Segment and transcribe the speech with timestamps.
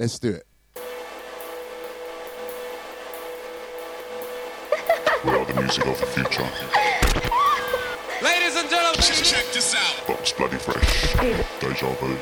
[0.00, 0.46] Let's do it.
[5.26, 6.48] We are the music of the future.
[8.24, 10.06] Ladies and gentlemen, check this out.
[10.06, 11.12] Box bloody fresh.
[11.60, 12.16] Deja vu.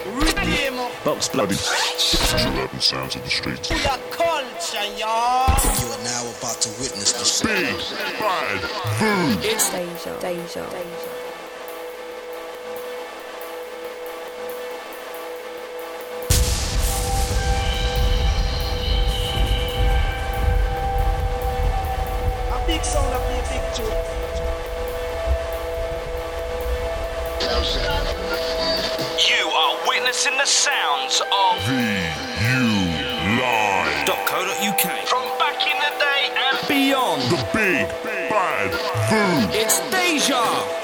[1.05, 2.43] Box bloody Fresh.
[2.43, 3.70] True urban sounds of the streets.
[3.70, 3.79] Your
[4.10, 5.55] culture, y'all.
[5.79, 7.79] You are now about to witness the Big
[8.19, 8.60] bad
[8.98, 9.38] food.
[9.45, 11.27] It's Deja, Deja, Deja.
[30.28, 32.69] Witnessing the sounds of VU
[33.41, 34.06] Live.
[34.27, 37.23] .co.uk from back in the day and beyond.
[37.23, 38.70] The big bad
[39.09, 39.55] food.
[39.55, 39.98] It's Deja.
[40.28, 40.77] Deja,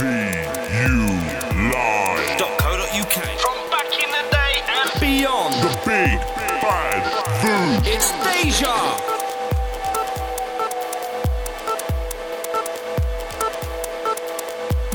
[0.00, 0.98] sounds of VU
[1.70, 2.38] Live.
[2.38, 5.54] .co.uk from back in the day and Beyond.
[5.54, 6.18] The big
[6.62, 7.02] bad
[7.40, 7.80] food.
[7.86, 8.76] It's Deja.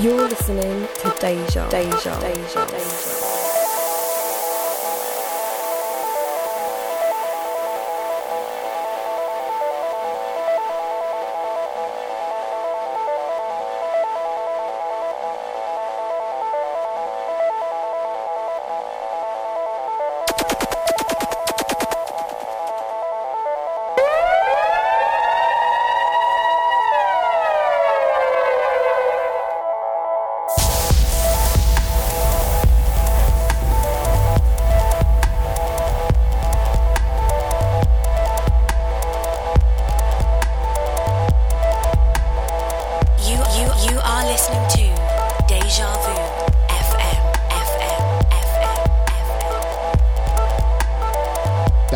[0.01, 3.14] You're listening to Deja, Deja, Deja, Deja.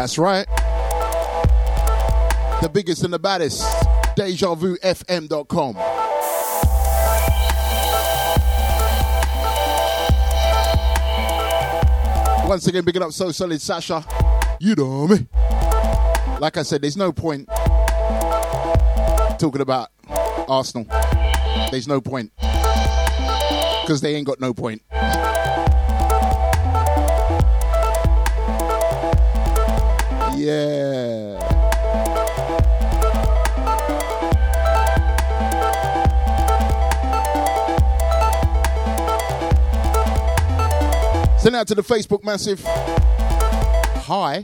[0.09, 0.47] That's right.
[2.64, 3.62] The biggest and the baddest.
[4.18, 5.75] DejaVuFM.com.
[12.50, 14.03] Once again, picking up So Solid Sasha.
[14.59, 15.28] You know me.
[16.40, 17.48] Like I said, there's no point
[19.38, 19.90] talking about
[20.48, 20.88] Arsenal.
[21.69, 22.31] There's no point.
[22.40, 24.81] Because they ain't got no point.
[41.50, 42.62] Send out to the Facebook massive.
[44.06, 44.42] Hi.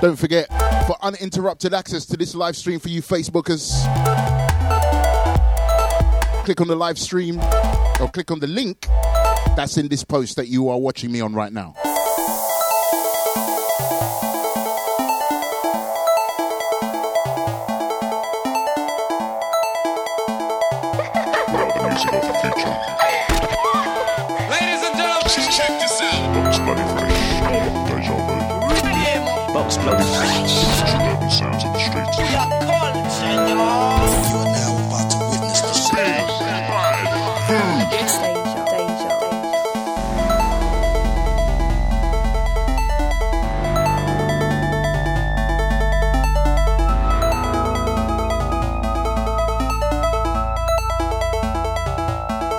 [0.00, 0.48] Don't forget
[0.86, 3.72] for uninterrupted access to this live stream for you Facebookers.
[6.46, 7.40] Click on the live stream
[8.00, 8.86] or click on the link
[9.54, 11.74] that's in this post that you are watching me on right now.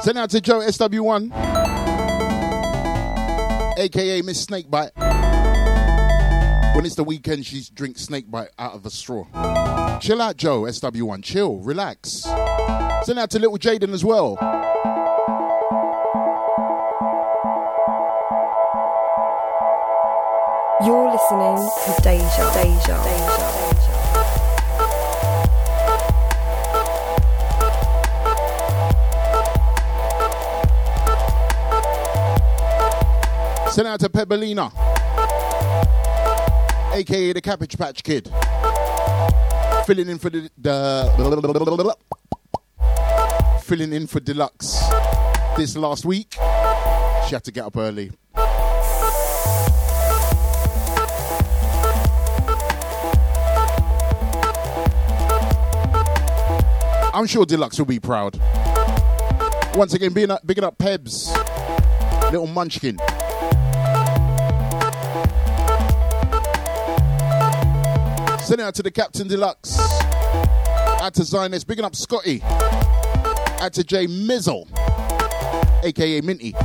[0.07, 1.31] Send out to Joe SW1,
[3.77, 4.96] aka Miss Snakebite.
[6.77, 9.25] When it's the weekend, she drinks Snakebite out of a straw.
[9.97, 11.23] Chill out, Joe SW1.
[11.23, 12.09] Chill, relax.
[13.03, 14.37] Send out to little Jaden as well.
[20.85, 23.97] You're listening to Deja, Deja, Deja, Deja.
[33.71, 34.71] Send out to Pebblina,
[36.97, 38.27] aka the Cabbage Patch Kid.
[39.85, 41.95] Filling in for the, the
[43.63, 44.81] filling in for Deluxe
[45.55, 46.33] this last week.
[47.27, 48.11] She had to get up early.
[57.13, 58.39] I'm sure Deluxe will be proud.
[59.75, 61.31] Once again, being up, bigging up Pebs,
[62.31, 62.97] little munchkin.
[68.47, 69.77] Sending out to the Captain Deluxe.
[69.77, 72.41] Out to Zioness, bigging up Scotty.
[72.41, 74.69] Out to Jay Mizzle,
[75.83, 76.55] aka Minty.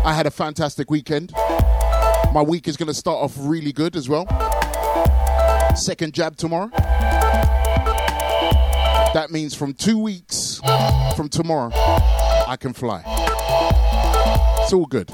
[0.00, 1.32] I had a fantastic weekend.
[2.32, 4.26] My week is going to start off really good as well.
[5.76, 6.70] Second jab tomorrow.
[9.12, 10.62] That means from two weeks
[11.14, 11.70] from tomorrow,
[12.46, 13.02] I can fly.
[14.62, 15.10] It's all good.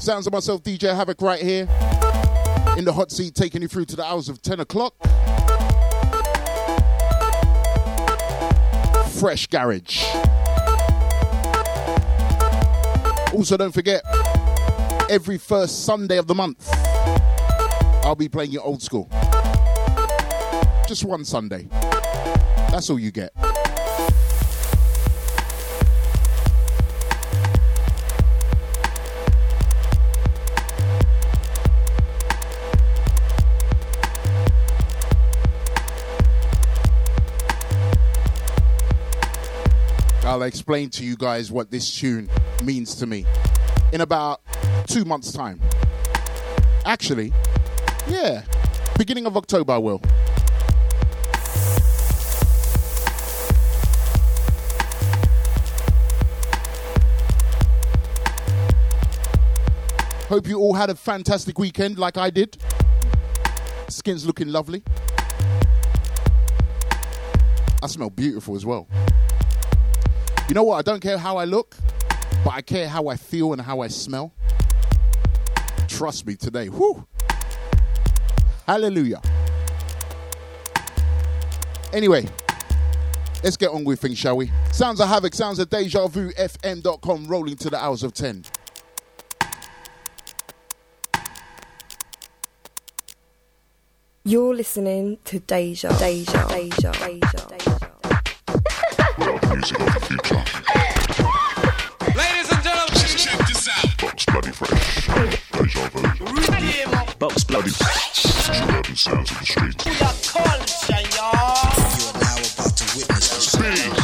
[0.00, 1.68] Sounds of myself, DJ Havoc, right here
[2.76, 4.94] in the hot seat, taking you through to the hours of 10 o'clock.
[9.20, 10.02] Fresh Garage.
[13.32, 14.02] Also, don't forget,
[15.08, 16.68] every first Sunday of the month,
[18.04, 19.08] I'll be playing your old school.
[20.92, 21.68] Just one Sunday.
[22.70, 23.32] That's all you get.
[40.24, 42.28] I'll explain to you guys what this tune
[42.62, 43.24] means to me
[43.94, 44.42] in about
[44.88, 45.58] two months' time.
[46.84, 47.32] Actually,
[48.06, 48.42] yeah,
[48.98, 50.02] beginning of October, I will.
[60.32, 62.56] Hope you all had a fantastic weekend like I did.
[63.90, 64.82] Skin's looking lovely.
[67.82, 68.88] I smell beautiful as well.
[70.48, 70.78] You know what?
[70.78, 71.76] I don't care how I look,
[72.46, 74.32] but I care how I feel and how I smell.
[75.86, 76.68] Trust me today.
[76.68, 77.06] Whew.
[78.66, 79.20] Hallelujah.
[81.92, 82.26] Anyway,
[83.44, 84.50] let's get on with things, shall we?
[84.72, 88.46] Sounds of Havoc, sounds of Deja Vu, FM.com, rolling to the hours of 10.
[94.24, 97.78] You're listening to Deja, Deja, Deja, Deja, Deja.
[99.18, 100.44] We are the music of the future.
[102.16, 103.98] Ladies and gentlemen, check this out.
[104.00, 105.08] Box Bloody Fresh.
[105.50, 106.02] Deja Vu.
[107.18, 109.84] Box Bloody True urban sounds of the streets.
[109.84, 111.66] We are culture, y'all.
[111.98, 113.94] You are now about to witness the sound.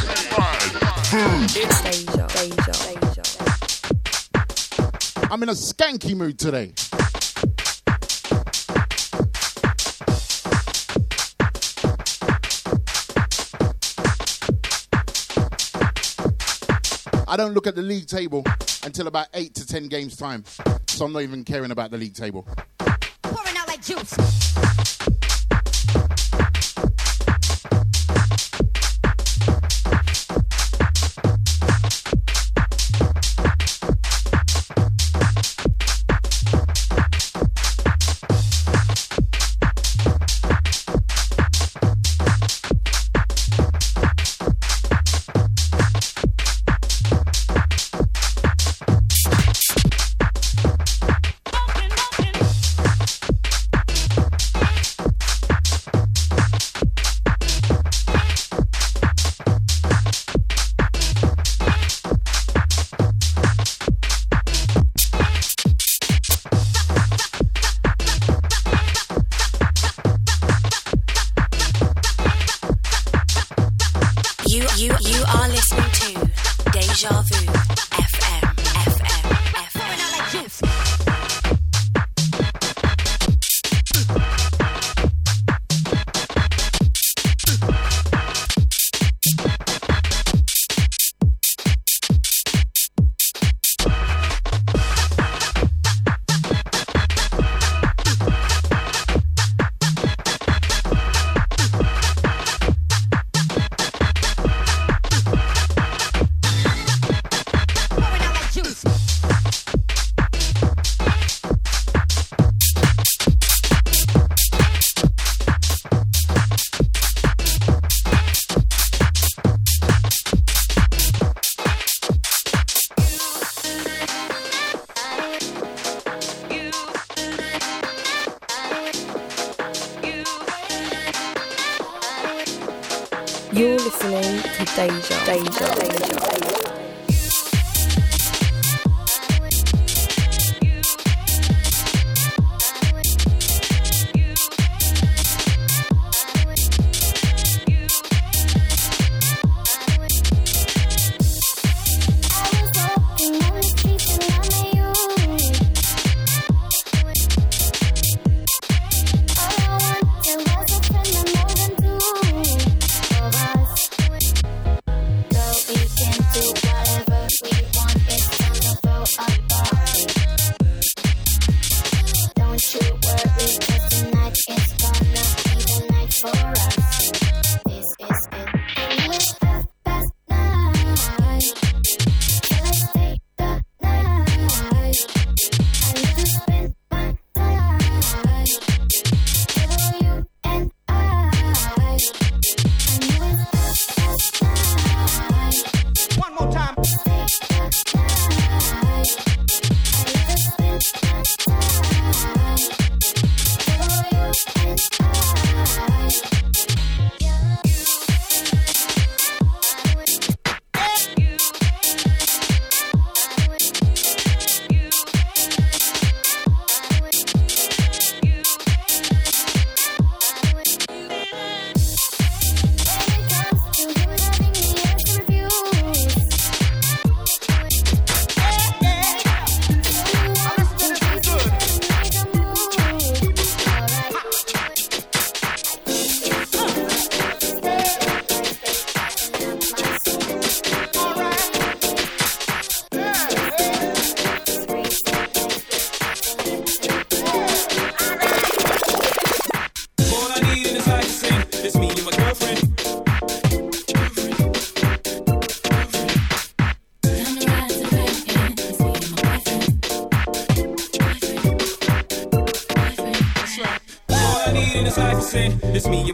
[1.55, 3.23] Deja, Deja, Deja.
[5.33, 6.73] I'm in a skanky mood today.
[17.29, 18.43] I don't look at the league table
[18.85, 20.45] until about eight to ten games time,
[20.87, 22.49] so I'm not even caring about the league table.
[23.23, 24.48] Pouring out like juice.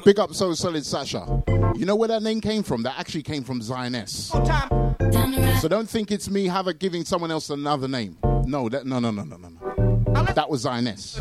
[0.04, 1.42] Big up So Solid Sasha.
[1.74, 2.82] You know where that name came from?
[2.82, 4.30] That actually came from Zioness.
[5.60, 8.18] So don't think it's me have a giving someone else another name.
[8.44, 10.24] No, that no no no no no no.
[10.34, 11.13] That was Zioness.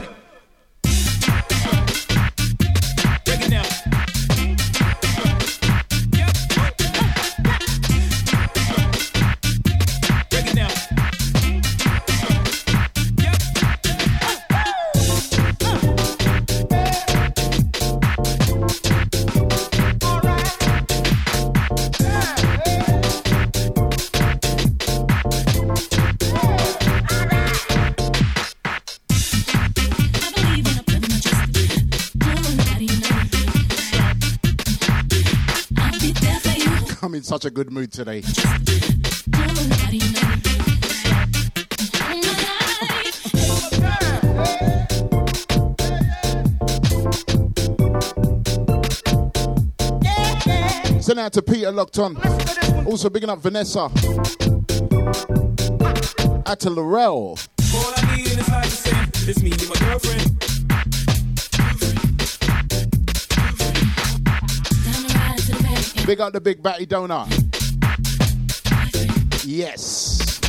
[37.34, 38.22] Such a good mood today.
[51.02, 52.18] Send out to Peter locked on.
[52.86, 53.90] Also bigging up Vanessa.
[56.46, 57.40] Out to Laurel.
[57.74, 58.66] All I need is like
[59.28, 60.43] it's me and my girlfriend.
[66.06, 67.28] Big up the big batty donut.
[69.46, 70.40] Yes.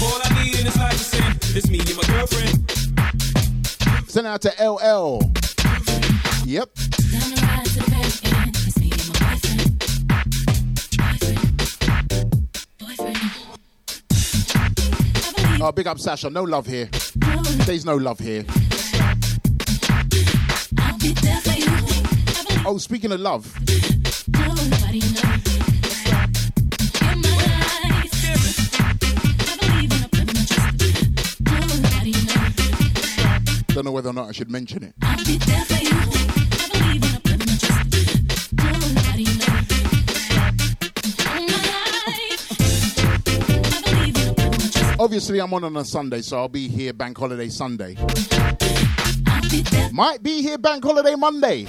[0.00, 1.24] All I need is like to say,
[1.56, 2.70] it's me and my girlfriend.
[4.08, 5.20] Send out to LL.
[6.44, 6.70] Yep.
[15.58, 16.30] Oh, big up Sasha.
[16.30, 16.88] No love here.
[17.66, 18.44] There's no love here.
[22.68, 23.44] Oh, speaking of love.
[33.68, 34.94] Don't know whether or not I should mention it.
[44.98, 47.96] Obviously, I'm on on a Sunday, so I'll be here Bank Holiday Sunday.
[49.92, 51.64] Might be here Bank Holiday Monday.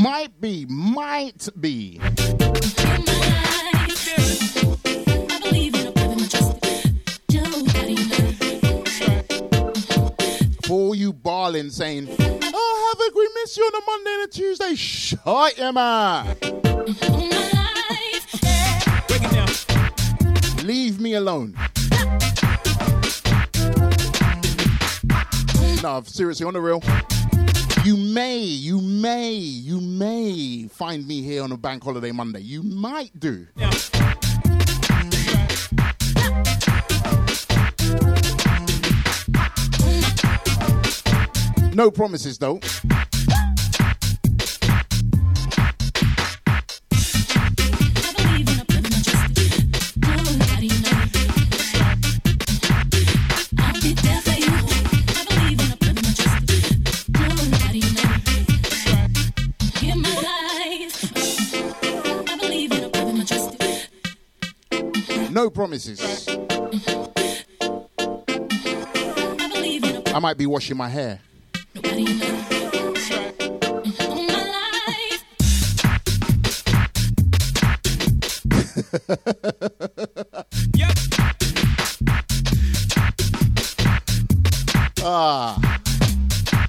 [0.00, 1.98] Might be, might be.
[10.64, 14.74] For you barling saying, Oh, Havoc, we miss you on a Monday and a Tuesday.
[14.74, 16.42] Shut your mouth.
[20.64, 21.54] Leave me alone.
[25.82, 26.80] No, seriously, on the real.
[27.82, 32.40] You may, you may, you may find me here on a bank holiday Monday.
[32.40, 33.46] You might do.
[33.56, 33.70] Yeah.
[41.72, 42.60] No promises though.
[65.40, 66.28] No promises.
[70.14, 71.18] I might be washing my hair.
[80.74, 80.98] Yep.
[85.02, 85.80] Ah.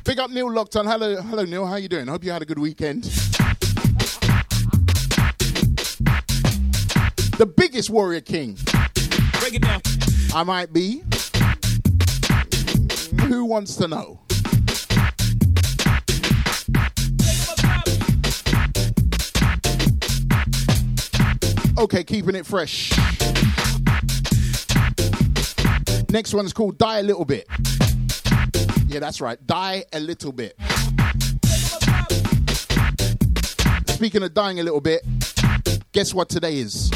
[0.05, 0.85] Big up Neil Lockton.
[0.85, 1.65] Hello, hello Neil.
[1.65, 2.07] How you doing?
[2.07, 3.03] Hope you had a good weekend.
[7.41, 8.55] The biggest warrior king.
[9.39, 9.81] Break it down.
[10.31, 11.01] I might be.
[13.25, 14.19] Who wants to know?
[21.79, 22.91] Okay, keeping it fresh.
[26.11, 27.47] Next one's called Die a Little Bit.
[28.85, 29.43] Yeah, that's right.
[29.47, 30.55] Die a Little Bit.
[33.87, 35.01] Speaking of dying a little bit,
[35.91, 36.90] guess what today is?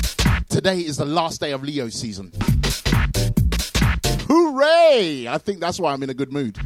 [0.56, 2.32] Today is the last day of Leo season.
[4.22, 5.28] Hooray!
[5.28, 6.58] I think that's why I'm in a good mood.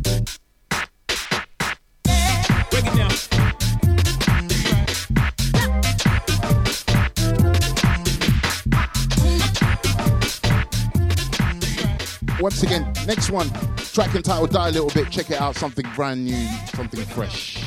[12.39, 15.09] Once again, next one, track entitled Die a Little Bit.
[15.09, 17.57] Check it out, something brand new, something fresh.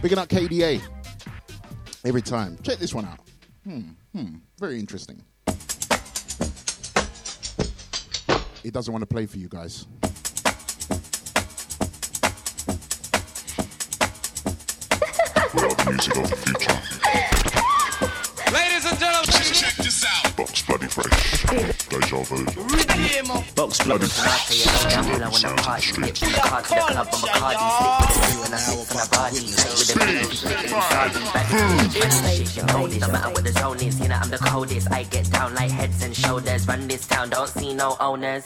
[0.00, 0.80] Picking up KDA
[2.04, 2.56] every time.
[2.62, 3.18] Check this one out.
[3.64, 3.80] Hmm,
[4.16, 5.22] hmm, very interesting.
[8.64, 9.86] It doesn't want to play for you guys.
[15.54, 16.72] We are the music of the future.
[18.52, 20.36] Ladies and gentlemen, Check this out.
[20.36, 21.75] Box bloody fresh.
[21.88, 22.44] Deja vu.
[23.54, 24.00] Box blood.
[33.00, 34.90] No matter what the zone is, you know I'm the coldest.
[34.92, 36.66] I get down like heads and shoulders.
[36.66, 38.42] Run this town, don't see no owners.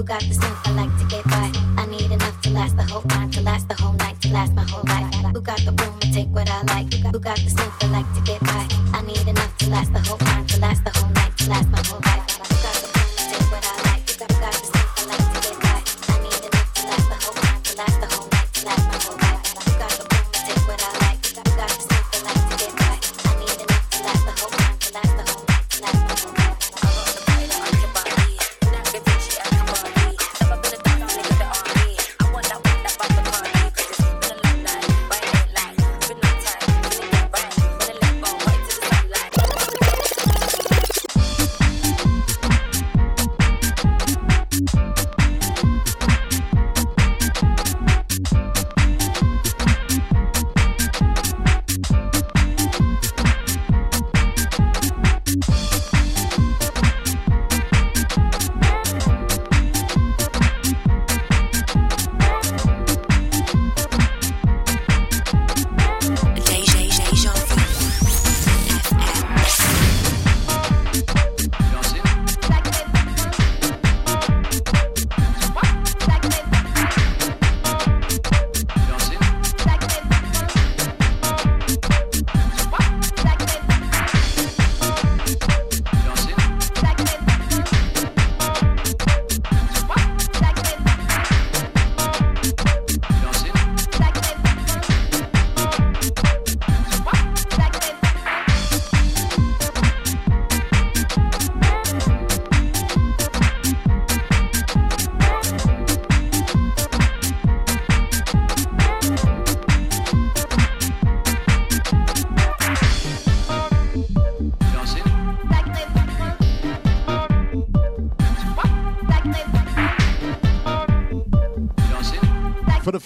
[0.00, 1.19] Who got, the stuff I like to get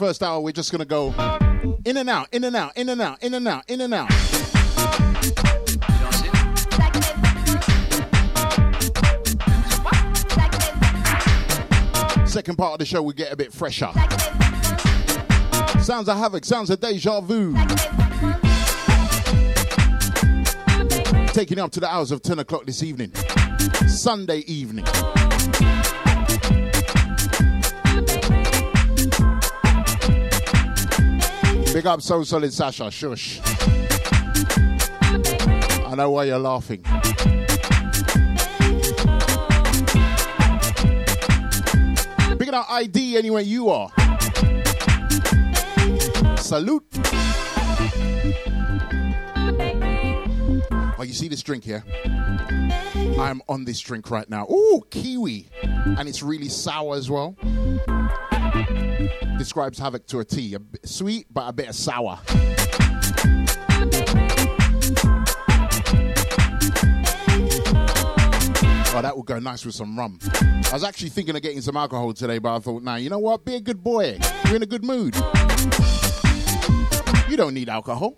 [0.06, 1.14] first hour, we're just gonna go
[1.86, 4.12] in and out, in and out, in and out, in and out, in and out.
[12.28, 13.90] Second part of the show, we get a bit fresher.
[15.80, 17.54] Sounds of havoc, sounds of deja vu.
[21.28, 23.10] Taking up to the hours of 10 o'clock this evening,
[23.86, 24.84] Sunday evening.
[31.84, 33.40] Big up So Solid Sasha, shush.
[35.84, 36.82] I know why you're laughing.
[42.38, 43.90] Picking out ID anywhere you are.
[46.38, 46.86] Salute.
[50.96, 51.84] Oh, you see this drink here?
[53.20, 54.46] I'm on this drink right now.
[54.46, 55.50] Ooh, kiwi.
[55.62, 57.36] And it's really sour as well.
[59.38, 60.54] Describes Havoc to a T.
[60.54, 62.18] A bit sweet, but a bit of sour.
[68.96, 70.18] Oh, that would go nice with some rum.
[70.32, 73.18] I was actually thinking of getting some alcohol today, but I thought, nah, you know
[73.18, 73.44] what?
[73.44, 74.18] Be a good boy.
[74.46, 75.14] You're in a good mood.
[77.28, 78.16] You don't need alcohol.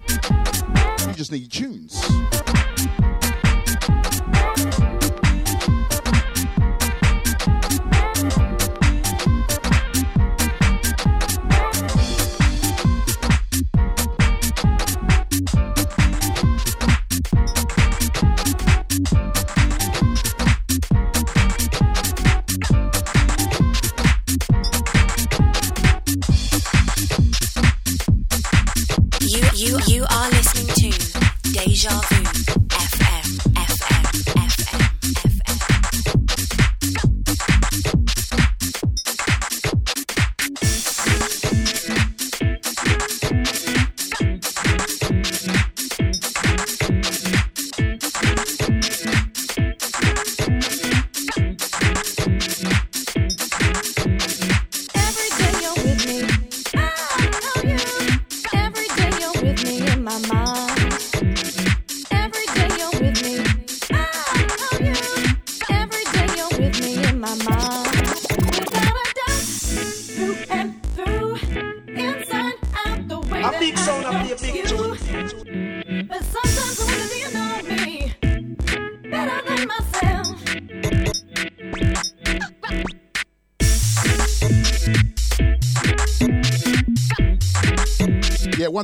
[1.07, 2.07] You just need tunes.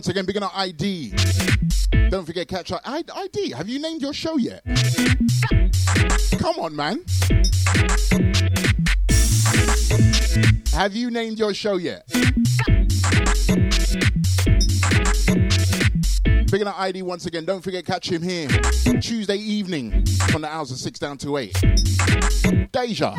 [0.02, 1.14] Once again, big up ID.
[2.10, 3.52] Don't forget, catch our I- ID.
[3.52, 4.64] Have you named your show yet?
[6.40, 7.04] Come on, man.
[10.72, 12.04] Have you named your show yet?
[16.50, 17.44] Big up ID once again.
[17.44, 18.48] Don't forget, catch him here
[19.00, 21.56] Tuesday evening from the hours of 6 down to 8.
[22.72, 23.14] Deja.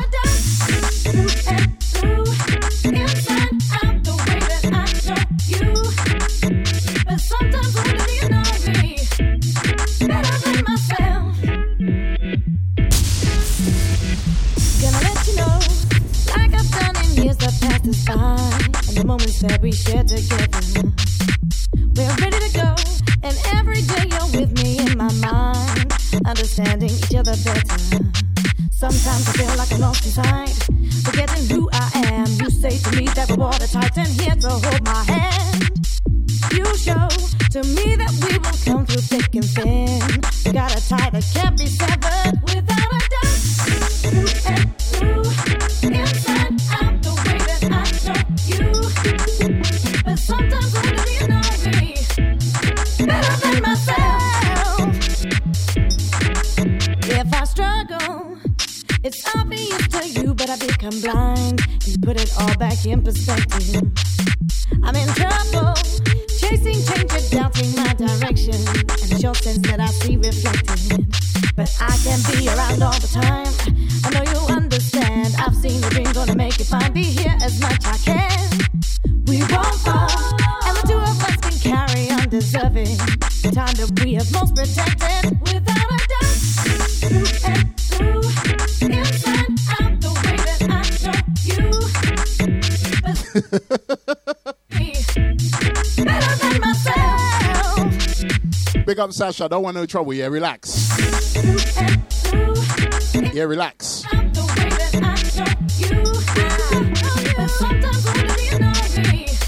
[62.68, 63.82] Back in perspective.
[64.82, 65.74] I'm in trouble,
[66.40, 71.04] chasing change doubting my direction, and it's your sense that I see reflected.
[71.56, 73.52] But I can be around all the time.
[74.04, 75.34] I know you understand.
[75.38, 76.90] I've seen the dream, gonna make it fine.
[76.94, 78.48] Be here as much I can.
[79.26, 80.16] We won't fall,
[80.64, 82.96] and the two of us can carry on deserving.
[83.44, 85.93] The time that we have most protected, without
[98.94, 99.48] Big up Sasha.
[99.48, 100.14] Don't want no trouble.
[100.14, 100.88] Yeah, relax.
[103.34, 104.04] Yeah, relax.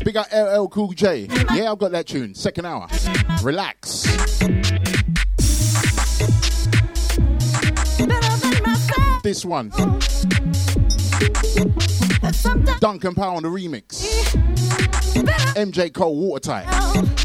[0.03, 1.29] Big up LL Cool J.
[1.55, 2.35] Yeah, I've got that tune.
[2.35, 2.89] Second hour.
[3.45, 4.03] Relax.
[9.23, 9.69] This one.
[12.81, 14.35] Duncan Powell on the remix.
[15.55, 17.16] MJ Cole Watertight.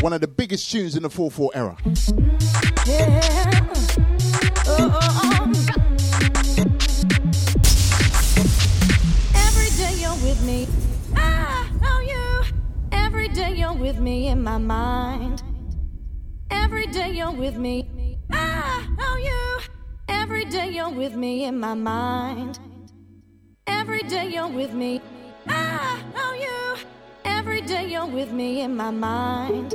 [0.00, 1.76] One of the biggest tunes in the 4-4 era.
[9.34, 10.68] Every day you're with me.
[11.16, 12.44] I know you.
[12.92, 15.42] Every day you're with me in my mind.
[16.50, 18.18] Every day you're with me.
[18.30, 19.60] I know you.
[20.08, 22.58] Every day you're with me in my mind.
[23.66, 25.00] Every day you're with me.
[25.48, 26.76] I know you.
[27.48, 29.72] Every day you're with me in my mind.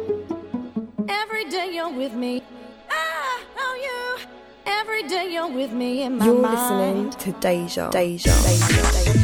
[1.07, 2.43] Every day you're with me.
[2.89, 4.27] I know you.
[4.65, 7.15] Every day you're with me in my You're mind.
[7.15, 7.89] listening to Deja.
[7.89, 8.29] Deja.
[8.43, 8.91] Deja.
[9.05, 9.20] Deja.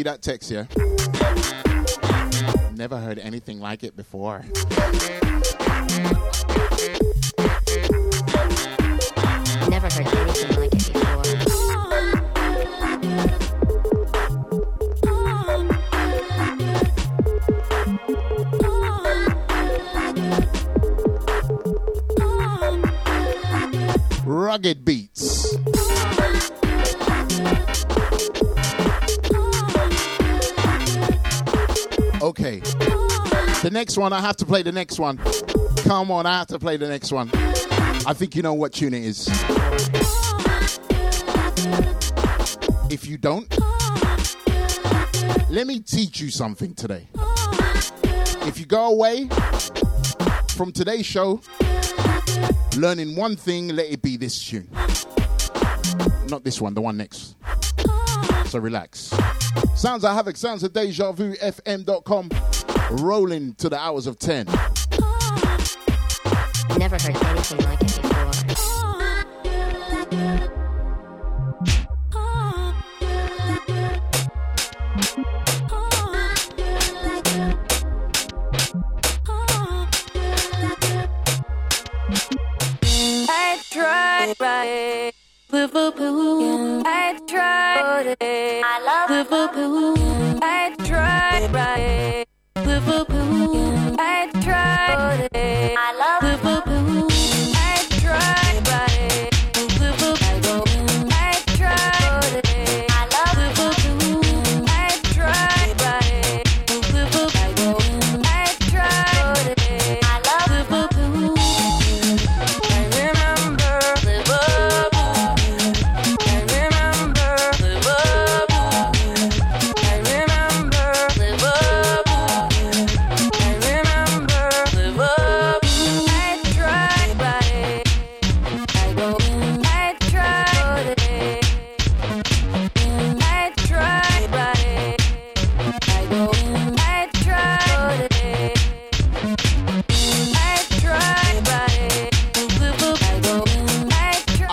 [0.00, 0.64] See that text, yeah?
[2.74, 4.44] Never heard anything like it before.
[33.80, 35.16] Next one, I have to play the next one.
[35.84, 37.30] Come on, I have to play the next one.
[37.32, 39.26] I think you know what tune it is.
[42.90, 43.48] If you don't,
[45.48, 47.08] let me teach you something today.
[48.42, 49.30] If you go away
[50.50, 51.40] from today's show
[52.76, 54.68] learning one thing, let it be this tune.
[56.28, 57.34] Not this one, the one next.
[58.44, 59.14] So relax.
[59.74, 62.28] Sounds of Havoc, sounds of Deja Vu, FM.com.
[62.90, 64.46] Rolling to the hours of 10.
[66.76, 67.79] Never heard anything like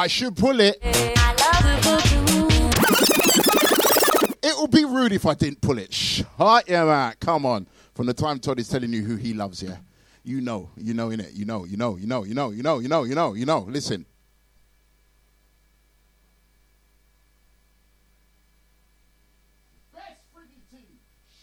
[0.08, 0.80] I should pull it.
[4.41, 5.93] It would be rude if I didn't pull it.
[5.93, 7.20] Shut your mouth.
[7.20, 7.67] Come on.
[7.93, 9.76] From the time Todd is telling you who he loves, yeah.
[10.24, 11.34] You know, you know in it.
[11.34, 13.46] You know, you know, you know, you know, you know, you know, you know, you
[13.46, 13.60] know.
[13.67, 14.06] Listen.
[19.93, 21.00] Best friggin' team.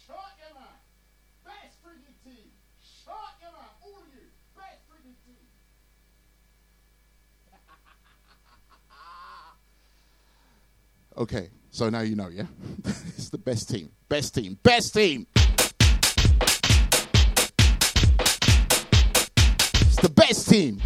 [0.07, 0.81] Shut your mouth.
[1.44, 2.48] Best friggin' team.
[2.81, 3.77] Shut your mouth.
[3.85, 4.24] All of you.
[4.57, 5.44] Best friggin' team.
[11.16, 12.46] Okay, so now you know, yeah?
[12.85, 13.88] it's the best team.
[14.09, 14.59] Best team.
[14.64, 15.29] Best team.
[19.81, 20.81] It's the best team.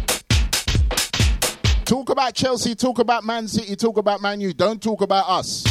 [1.83, 4.53] Talk about Chelsea, talk about Man City, talk about Man U.
[4.53, 5.65] Don't talk about us.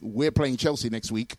[0.00, 1.36] We're playing Chelsea next week.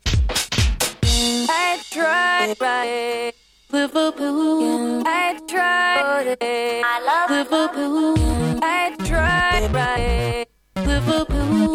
[1.02, 3.32] I tried, right?
[3.72, 6.36] I tried.
[6.40, 8.14] I love Liverpool.
[8.62, 10.46] I tried, right?
[10.76, 11.73] Liverpool.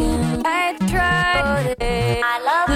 [1.00, 2.22] I tried.
[2.22, 2.69] I love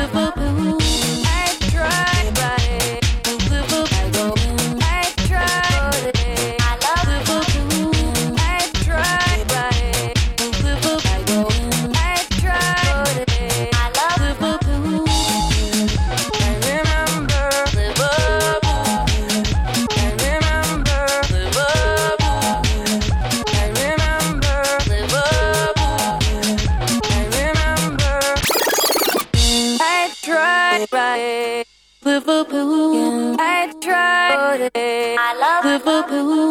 [34.77, 36.44] I love Liverpool.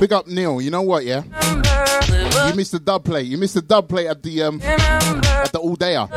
[0.00, 0.62] Big up Neil.
[0.62, 1.22] You know what, yeah?
[2.48, 3.20] You missed the dub play.
[3.20, 6.08] You missed the dub play at the um at the all dayer.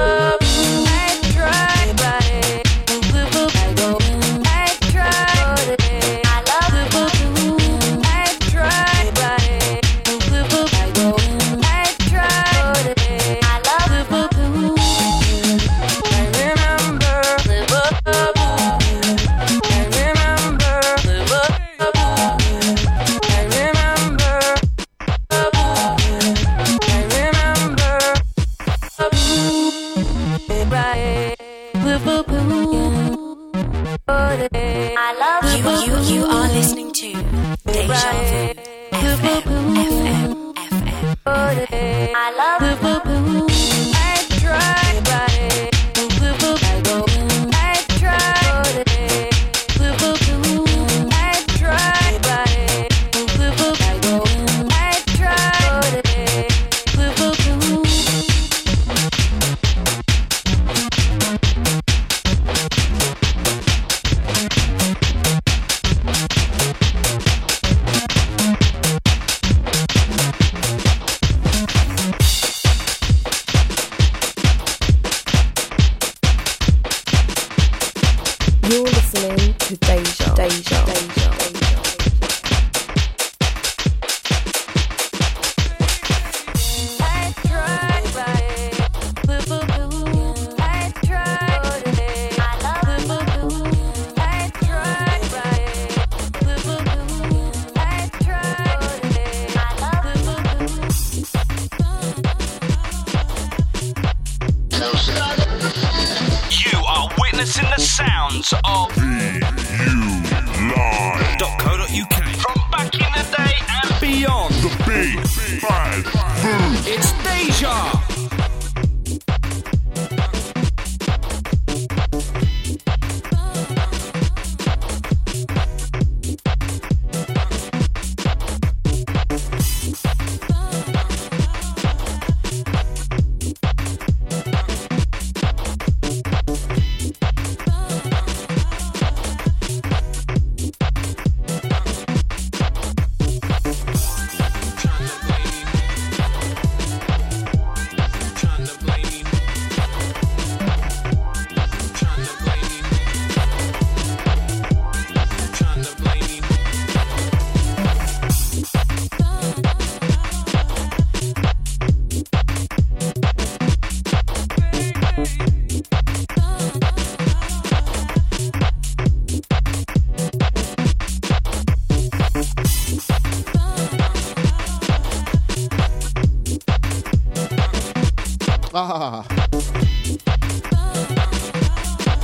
[42.25, 42.72] I love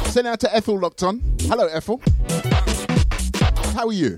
[0.10, 1.22] Send out to Ethel locked on.
[1.42, 2.02] Hello, Ethel.
[3.76, 4.18] How are you?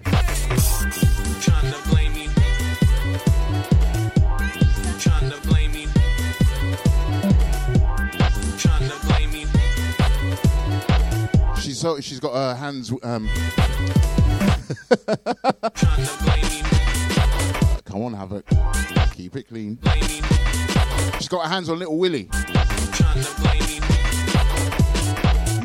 [11.59, 12.93] She's so she's got her hands.
[13.03, 13.29] Um,
[17.83, 18.45] come on, have it.
[19.13, 19.77] Keep it clean.
[21.17, 22.29] She's got her hands on little Willie.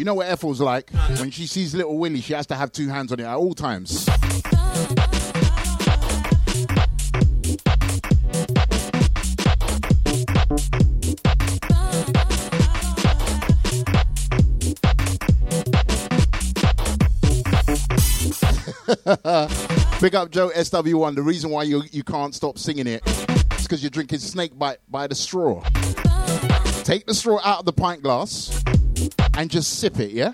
[0.06, 0.88] You know what Ethel's like?
[1.18, 3.54] When she sees little Willie, she has to have two hands on it at all
[3.54, 4.06] times.
[20.00, 21.16] Big up Joe SW1.
[21.16, 24.78] The reason why you, you can't stop singing it is because you're drinking snake bite
[24.88, 25.64] by the straw.
[26.84, 28.62] Take the straw out of the pint glass
[29.36, 30.32] and just sip it, yeah?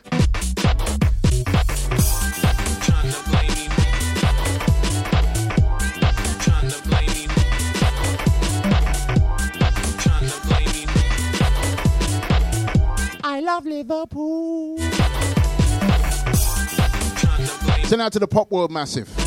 [13.24, 14.78] I love Liverpool.
[17.84, 19.21] Send out to the Pop World Massive.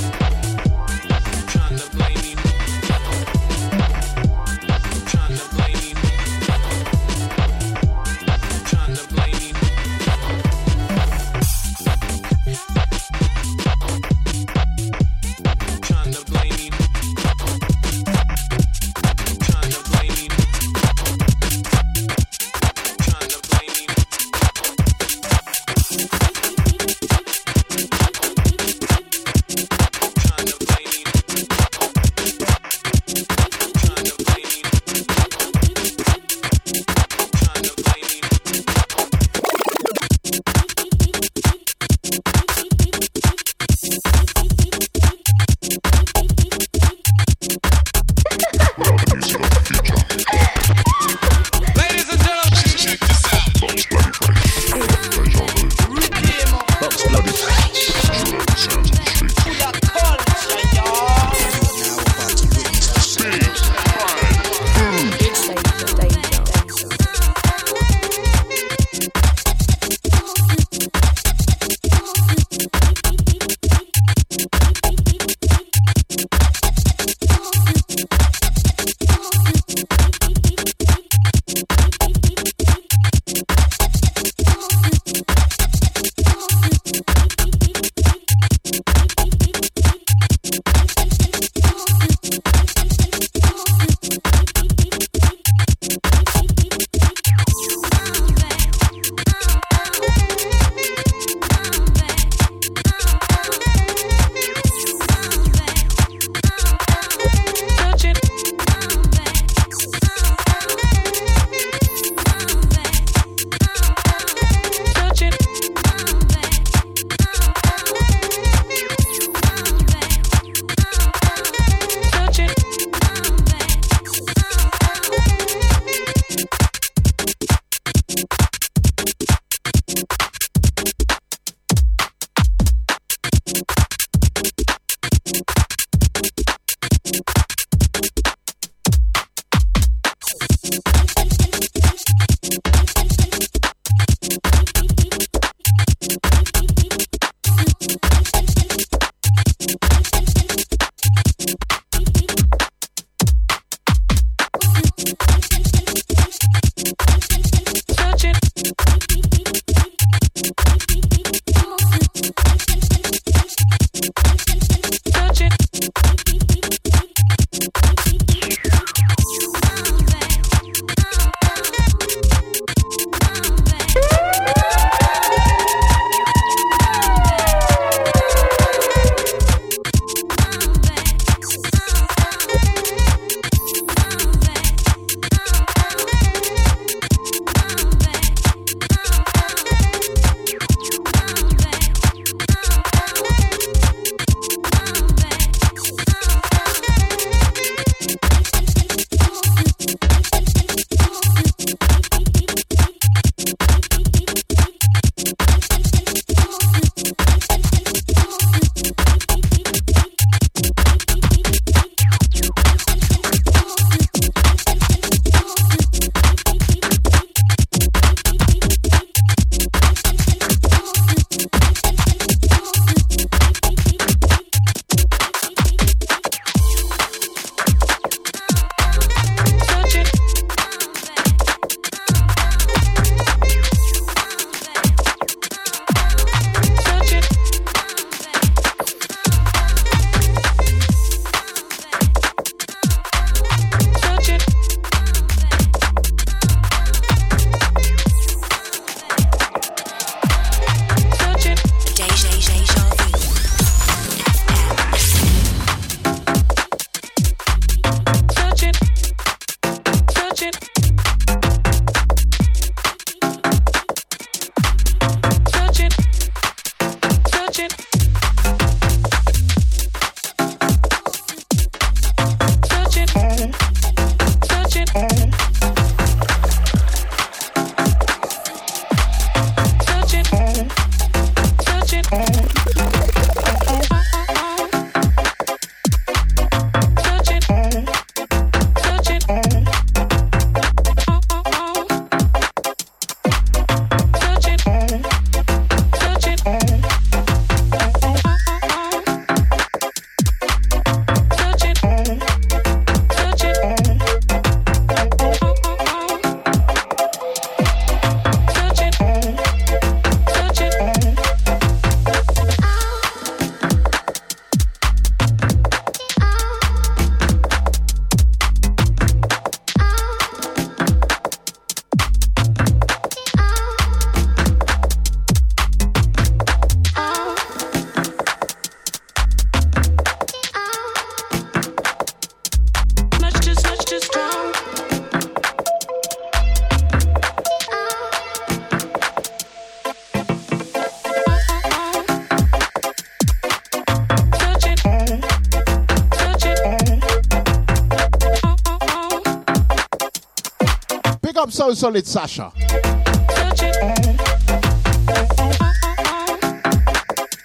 [351.75, 352.53] Solid Sasha.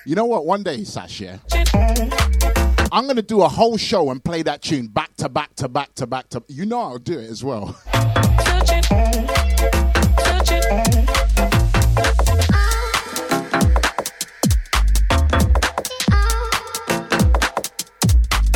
[0.07, 0.47] You know what?
[0.47, 1.41] One day, Sasha,
[2.93, 5.69] I'm going to do a whole show and play that tune back to back to
[5.69, 6.45] back to back to.
[6.47, 7.77] You know I'll do it as well.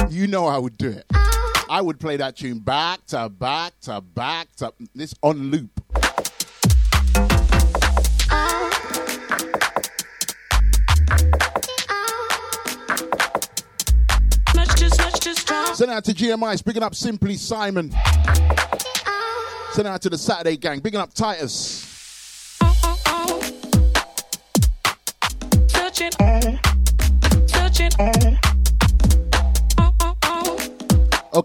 [0.08, 1.13] You know I would do it.
[1.74, 5.70] I would play that tune back to back to back to this on loop.
[15.74, 17.90] Send out to GMI, picking up Simply Simon.
[19.72, 21.83] Send out to the Saturday gang, picking up Titus.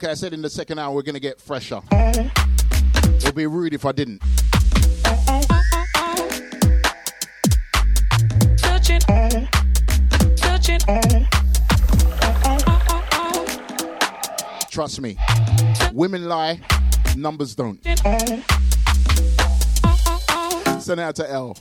[0.01, 1.81] Okay, I said in the second hour we're gonna get fresher.
[1.91, 4.21] It'd be rude if I didn't.
[14.71, 15.17] Trust me,
[15.91, 16.61] women lie,
[17.17, 17.83] numbers don't.
[20.79, 21.57] Send out to L.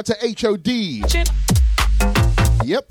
[0.00, 0.68] out to HOD.
[2.64, 2.86] Yep.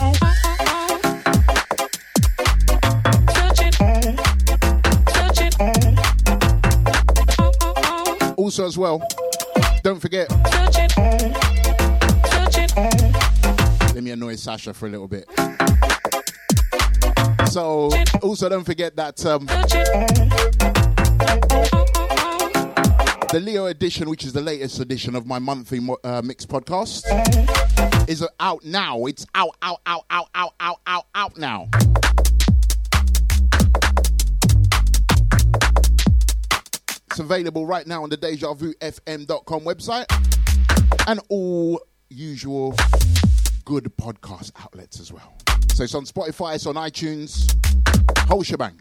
[8.37, 9.01] Also, as well,
[9.83, 10.29] don't forget.
[13.95, 15.25] Let me annoy Sasha for a little bit.
[17.49, 17.89] So,
[18.21, 19.47] also don't forget that um,
[23.31, 27.03] the Leo edition, which is the latest edition of my monthly mo- uh, mix podcast,
[28.09, 29.05] is out now.
[29.05, 31.67] It's out, out, out, out, out, out, out, out now.
[37.11, 40.05] It's available right now on the DejaVuFM.com website
[41.07, 42.73] and all usual
[43.65, 45.37] good podcast outlets as well.
[45.73, 47.55] So it's on Spotify, it's on iTunes,
[48.27, 48.79] whole shebang.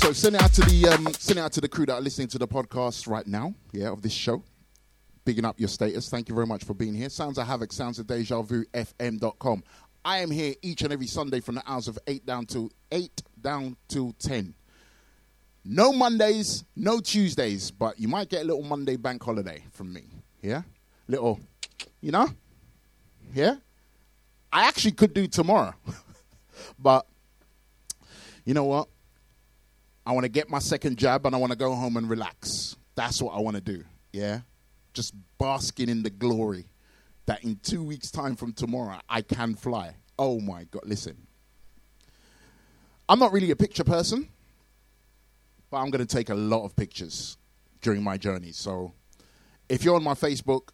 [0.00, 2.00] Also, send it out to the um, send it out to the crew that are
[2.00, 3.52] listening to the podcast right now.
[3.72, 4.44] Yeah, of this show.
[5.24, 6.08] Bigging up your status.
[6.08, 7.08] Thank you very much for being here.
[7.08, 9.64] Sounds of Havoc, sounds of Deja Vu, FM.com.
[10.04, 13.22] I am here each and every Sunday from the hours of eight down to eight
[13.40, 14.54] down to ten.
[15.64, 20.04] No Mondays, no Tuesdays, but you might get a little Monday bank holiday from me.
[20.42, 20.62] Yeah,
[21.08, 21.40] little,
[22.00, 22.28] you know,
[23.34, 23.56] yeah.
[24.52, 25.74] I actually could do tomorrow,
[26.78, 27.04] but
[28.44, 28.86] you know what?
[30.08, 32.76] I want to get my second jab and I want to go home and relax.
[32.94, 33.84] That's what I want to do.
[34.10, 34.40] Yeah?
[34.94, 36.64] Just basking in the glory
[37.26, 39.96] that in two weeks' time from tomorrow, I can fly.
[40.18, 40.84] Oh my God.
[40.86, 41.26] Listen,
[43.06, 44.30] I'm not really a picture person,
[45.68, 47.36] but I'm going to take a lot of pictures
[47.82, 48.52] during my journey.
[48.52, 48.94] So
[49.68, 50.70] if you're on my Facebook,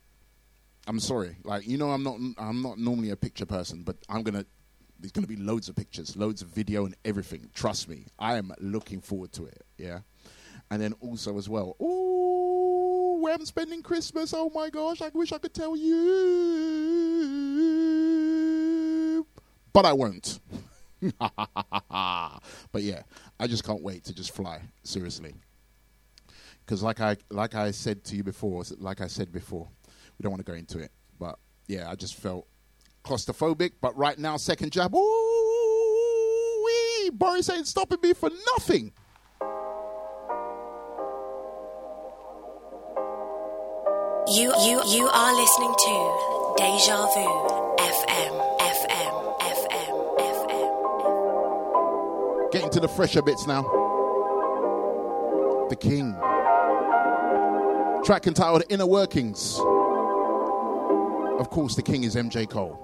[0.87, 1.39] I'm sorry.
[1.43, 4.47] Like, you know, I'm not, I'm not normally a picture person, but I'm going to
[5.05, 7.51] there's going to be loads of pictures, loads of video, and everything.
[7.53, 9.61] Trust me, I am looking forward to it.
[9.77, 9.99] Yeah,
[10.71, 11.77] and then also as well.
[11.79, 14.33] Oh, where I'm spending Christmas.
[14.35, 15.93] Oh my gosh, I wish I could tell you,
[19.75, 20.41] but I won't.
[21.19, 23.03] but yeah,
[23.39, 24.63] I just can't wait to just fly.
[24.85, 25.35] Seriously,
[26.65, 29.69] because like I like I said to you before, like I said before,
[30.19, 32.47] we don't want to go into it, but yeah, I just felt
[33.05, 38.93] claustrophobic, but right now, second jab, ooh, wee, Boris ain't stopping me for nothing.
[44.27, 47.29] You, you, you are listening to Deja Vu
[47.77, 50.75] FM, FM, FM, FM.
[52.53, 53.63] Getting to the fresher bits now.
[55.69, 56.15] The King.
[58.03, 59.59] Track entitled Inner Workings.
[61.39, 62.84] Of course, the King is MJ Cole.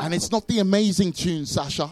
[0.00, 1.90] And it's not the amazing tune, Sasha.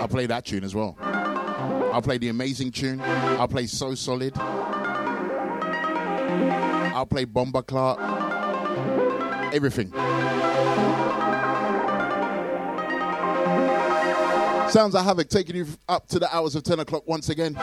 [0.00, 0.96] I'll play that tune as well.
[1.00, 3.00] I'll play the amazing tune.
[3.00, 4.36] I'll play So Solid.
[6.98, 8.00] I'll play Bomber Clark.
[9.54, 9.92] Everything.
[14.70, 17.56] Sounds of Havoc taking you up to the hours of 10 o'clock once again.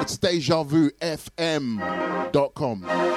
[0.00, 3.09] It's DejaVuFM.com.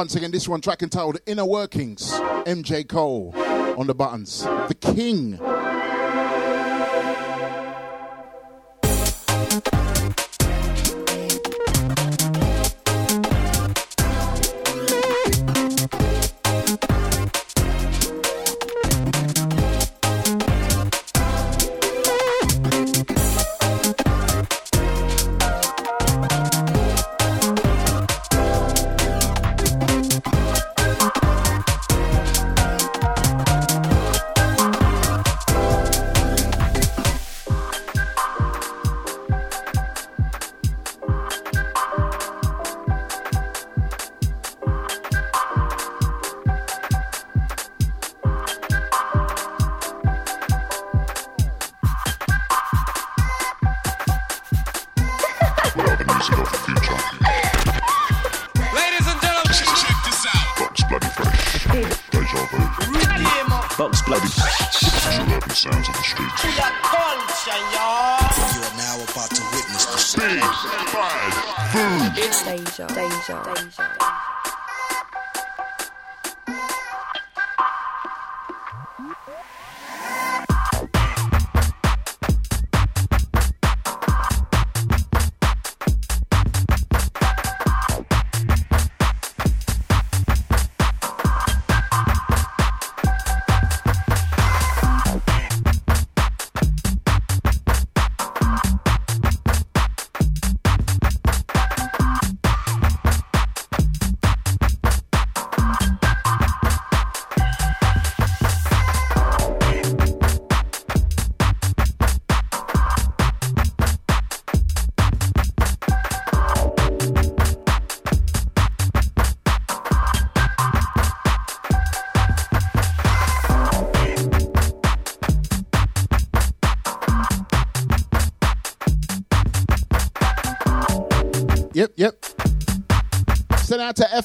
[0.00, 2.12] Once again, this one track entitled Inner Workings.
[2.46, 3.34] MJ Cole
[3.76, 4.44] on the buttons.
[4.44, 5.38] The King.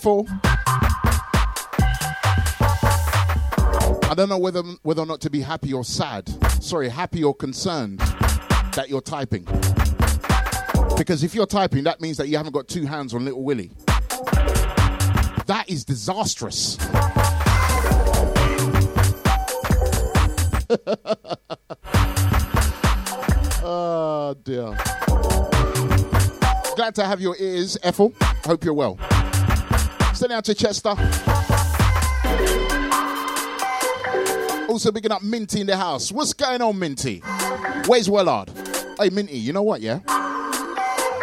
[0.06, 0.28] Ethel.
[4.04, 6.30] I don't know whether whether or not to be happy or sad.
[6.64, 7.98] Sorry, happy or concerned
[8.76, 9.46] that you're typing.
[10.96, 13.72] Because if you're typing, that means that you haven't got two hands on Little Willie.
[15.48, 16.78] That is disastrous.
[23.64, 24.78] oh dear.
[26.76, 28.14] Glad to have your ears, Ethel.
[28.44, 29.00] Hope you're well.
[30.16, 30.96] Send out to Chester.
[34.70, 36.10] Also picking up Minty in the house.
[36.12, 37.20] What's going on, Minty?
[37.86, 38.50] Where's Wellard?
[38.98, 40.00] Hey, Minty, you know what, yeah?
[40.08, 41.22] Ah,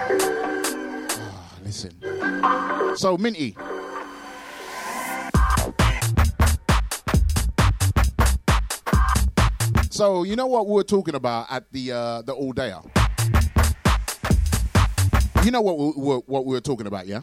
[1.65, 1.93] listen.
[2.97, 3.57] So, Minty,
[9.91, 12.75] So you know what we were talking about at the uh, the all day.
[15.45, 17.21] You know what we, what we were talking about, yeah.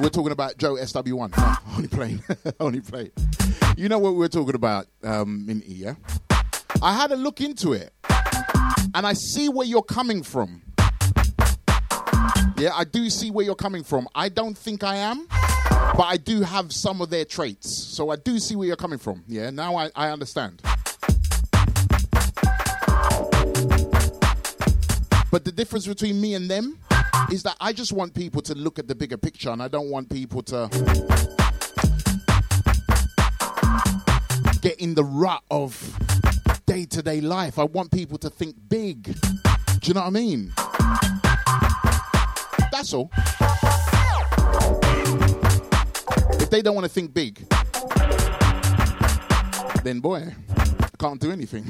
[0.00, 1.36] We're talking about Joe SW1.
[1.36, 2.22] No, only playing,
[2.60, 3.10] only playing.
[3.76, 5.94] You know what we are talking about, um, in yeah?
[6.82, 7.92] I had a look into it,
[8.94, 10.62] and I see where you're coming from.
[12.56, 14.08] Yeah, I do see where you're coming from.
[14.14, 17.94] I don't think I am, but I do have some of their traits.
[17.94, 19.24] So I do see where you're coming from.
[19.26, 20.62] Yeah, now I, I understand.
[25.30, 26.78] But the difference between me and them
[27.30, 29.90] is that I just want people to look at the bigger picture and I don't
[29.90, 30.68] want people to
[34.60, 35.76] get in the rut of
[36.66, 37.58] day to day life.
[37.58, 39.02] I want people to think big.
[39.04, 40.52] Do you know what I mean?
[42.70, 43.10] That's all.
[46.40, 47.46] If they don't want to think big,
[49.82, 51.64] then boy, I can't do anything.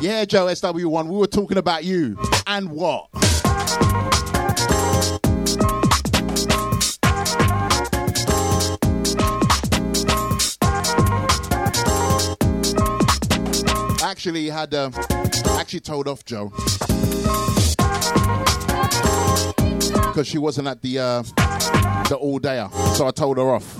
[0.00, 2.18] Yeah, Joe SW1, we were talking about you.
[2.46, 3.08] And what?
[14.02, 14.90] Actually, had uh,
[15.58, 16.52] actually told off Joe
[20.18, 21.22] because she wasn't at the uh,
[22.08, 23.78] the all dayer, so I told her off.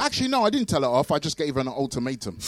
[0.00, 1.10] Actually, no, I didn't tell her off.
[1.10, 2.38] I just gave her an ultimatum.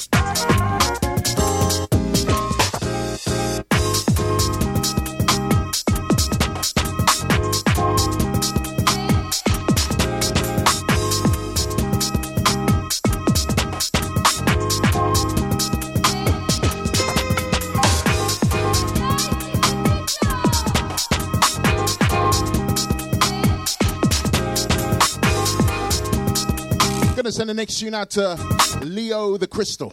[27.27, 28.37] Gonna send the next tune out to
[28.85, 29.91] Leo the Crystal.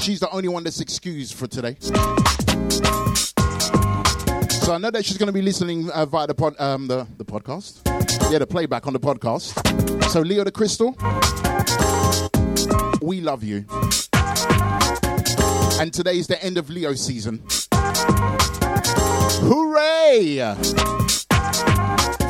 [0.00, 1.76] She's the only one that's excused for today.
[4.64, 7.06] So I know that she's going to be listening uh, via the, pod, um, the
[7.18, 7.82] the podcast.
[8.32, 9.54] Yeah, the playback on the podcast.
[10.10, 10.96] So Leo the Crystal,
[13.00, 13.64] we love you.
[15.80, 17.44] And today's the end of Leo season.
[19.48, 20.54] Hooray!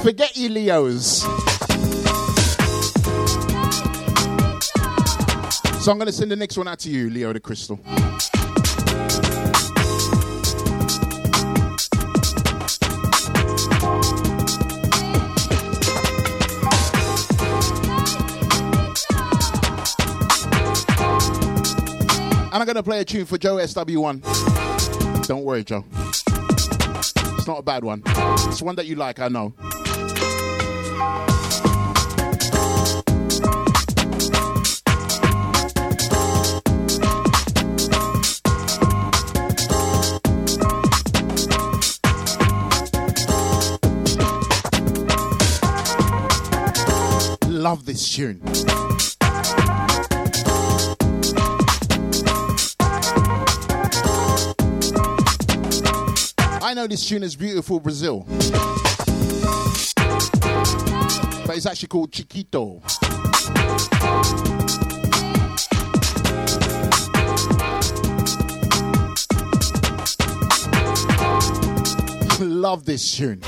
[0.02, 1.22] Forget you, Leos.
[5.84, 7.78] So I'm going to send the next one out to you, Leo the Crystal.
[22.56, 25.26] And I'm going to play a tune for Joe SW1.
[25.26, 25.84] Don't worry, Joe.
[27.46, 28.02] It's not a bad one.
[28.48, 29.54] It's one that you like, I know.
[47.48, 48.42] Love this tune.
[56.66, 58.26] I know this tune is Beautiful Brazil.
[61.46, 62.82] But it's actually called Chiquito.
[72.40, 73.40] Love this tune.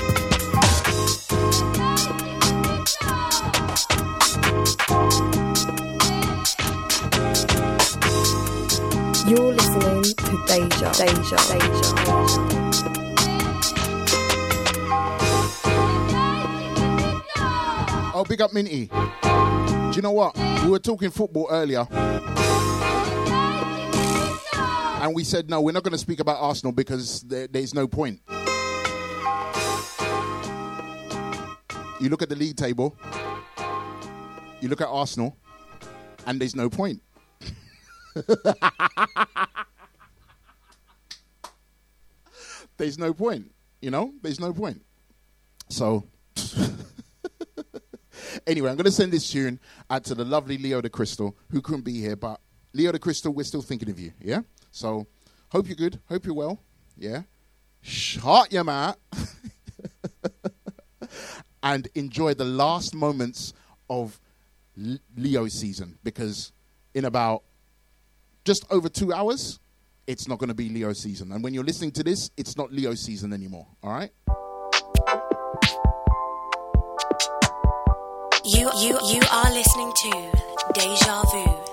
[9.27, 12.98] You're listening to Deja, Deja, Deja, Deja.
[18.19, 18.87] Oh, big up Minty.
[18.87, 20.37] Do you know what?
[20.65, 21.87] We were talking football earlier.
[25.01, 27.87] And we said, no, we're not going to speak about Arsenal because there, there's no
[27.87, 28.19] point.
[32.01, 32.97] You look at the league table,
[34.59, 35.37] you look at Arsenal,
[36.27, 37.01] and there's no point.
[42.75, 43.49] there's no point.
[43.81, 44.81] You know, there's no point.
[45.69, 46.03] So,
[48.47, 49.59] anyway, I'm going to send this tune
[49.89, 52.39] out to the lovely Leo the Crystal, who couldn't be here, but
[52.73, 54.11] Leo the Crystal, we're still thinking of you.
[54.21, 54.41] Yeah.
[54.71, 55.07] So,
[55.49, 55.99] hope you're good.
[56.07, 56.59] Hope you're well.
[56.97, 57.23] Yeah.
[57.81, 58.97] Shut your mouth.
[61.63, 63.53] and enjoy the last moments
[63.89, 64.19] of
[65.15, 66.51] Leo season because
[66.93, 67.43] in about
[68.45, 69.59] just over two hours,
[70.07, 71.31] it's not going to be Leo season.
[71.31, 73.67] And when you're listening to this, it's not Leo season anymore.
[73.83, 74.11] All right?
[78.59, 80.11] You you you are listening to
[80.73, 81.68] Deja Vu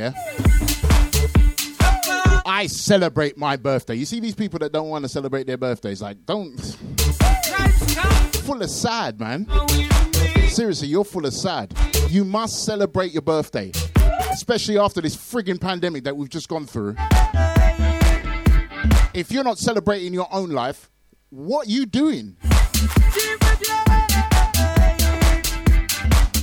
[0.00, 0.12] yeah?
[2.46, 3.94] I celebrate my birthday.
[3.94, 6.56] You see these people that don't want to celebrate their birthdays, like, don't.
[8.44, 9.46] full of sad, man.
[10.48, 11.72] Seriously, you're full of sad.
[12.08, 13.70] You must celebrate your birthday,
[14.32, 16.96] especially after this frigging pandemic that we've just gone through.
[19.12, 20.90] If you're not celebrating your own life,
[21.28, 22.36] what are you doing?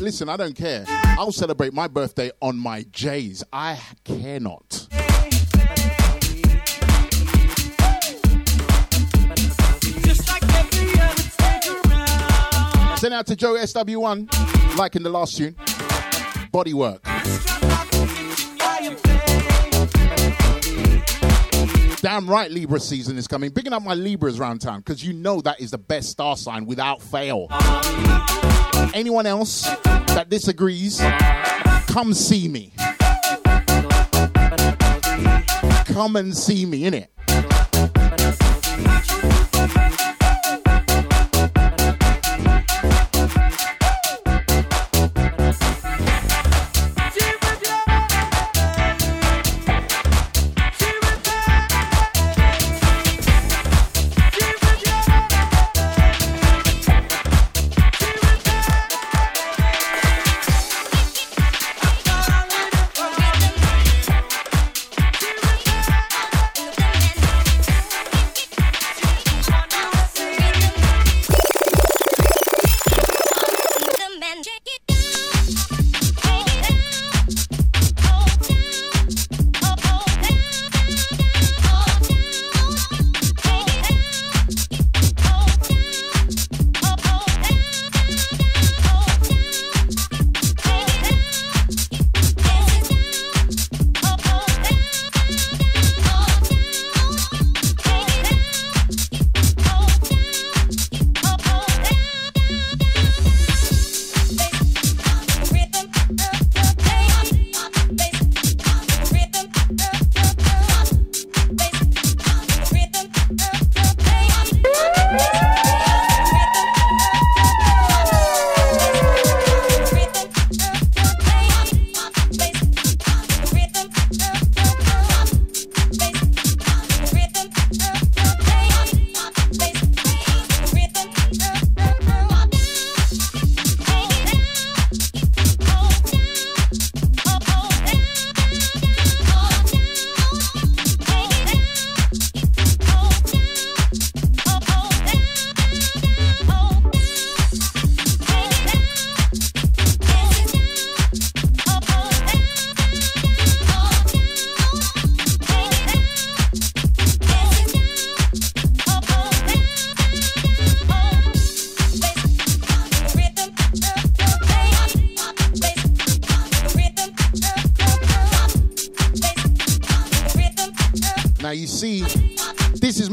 [0.07, 0.85] Listen, I don't care.
[0.87, 3.43] I'll celebrate my birthday on my J's.
[3.51, 4.87] I care not.
[12.97, 15.55] Send out to Joe SW1, like in the last tune.
[16.53, 17.56] Bodywork.
[22.01, 23.49] Damn right, Libra season is coming.
[23.49, 26.67] Bigging up my Libras around town because you know that is the best star sign
[26.67, 27.47] without fail.
[28.93, 31.01] Anyone else that disagrees,
[31.87, 32.71] come see me.
[35.85, 37.07] Come and see me, innit?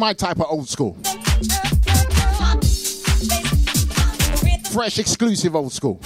[0.05, 0.99] My type of old school.
[4.71, 5.99] Fresh, exclusive old school.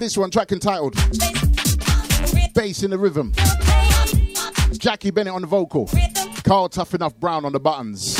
[0.00, 0.94] This one, track entitled
[2.54, 3.32] Bass in the Rhythm.
[4.72, 5.88] Jackie Bennett on the vocal.
[6.42, 8.18] Carl Tough Enough Brown on the buttons.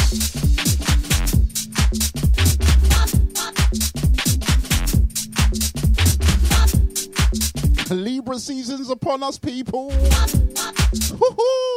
[7.90, 9.88] Libra season's upon us, people.
[9.88, 11.73] Woo-hoo!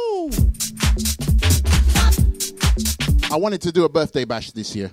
[3.30, 4.90] I wanted to do a birthday bash this year.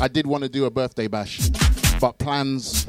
[0.00, 1.50] I did want to do a birthday bash,
[2.00, 2.86] but plans.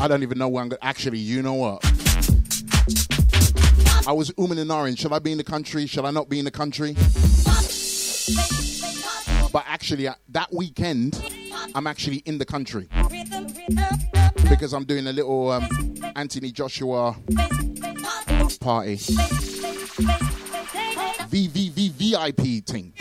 [0.00, 0.78] I don't even know where I'm going.
[0.80, 1.84] Actually, you know what?
[4.06, 4.96] I was umming and ahhing.
[4.96, 5.86] Should I be in the country?
[5.86, 6.94] Should I not be in the country?
[9.52, 11.20] But actually, uh, that weekend,
[11.74, 12.88] I'm actually in the country
[14.48, 15.66] because I'm doing a little um,
[16.14, 17.16] Anthony Joshua
[18.60, 18.98] party.
[21.28, 22.92] VVVVIP thing.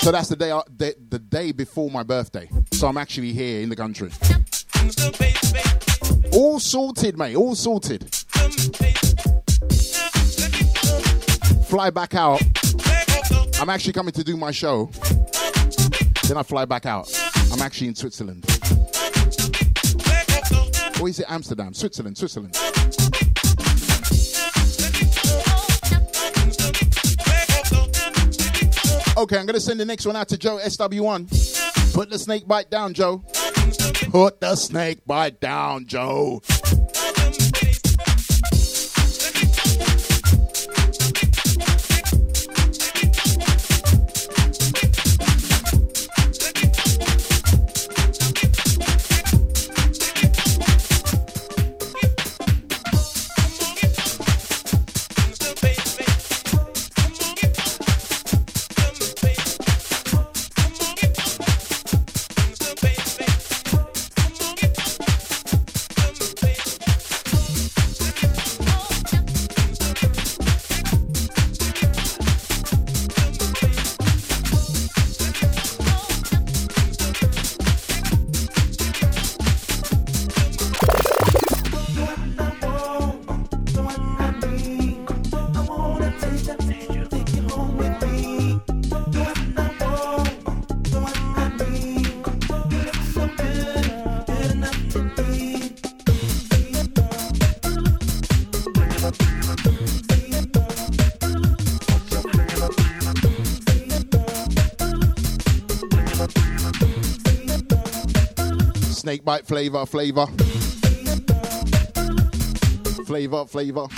[0.00, 2.48] So that's the day, the, the day before my birthday.
[2.72, 4.10] So I'm actually here in the country.
[6.32, 7.36] All sorted, mate.
[7.36, 8.14] All sorted.
[11.66, 12.40] Fly back out.
[13.60, 14.90] I'm actually coming to do my show.
[16.26, 17.10] Then I fly back out.
[17.52, 18.46] I'm actually in Switzerland.
[21.00, 21.74] Or is it Amsterdam?
[21.74, 22.56] Switzerland, Switzerland.
[29.18, 31.92] Okay, I'm gonna send the next one out to Joe SW1.
[31.92, 33.24] Put the snake bite down, Joe.
[34.10, 36.40] Put the snake bite down, Joe.
[109.08, 110.26] Snake bite flavor, flavor.
[113.06, 113.88] Flavor, flavor.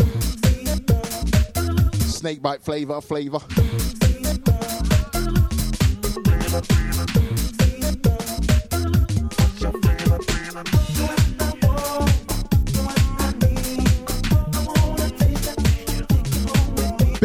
[2.07, 3.99] Snake bite flavor, flavor.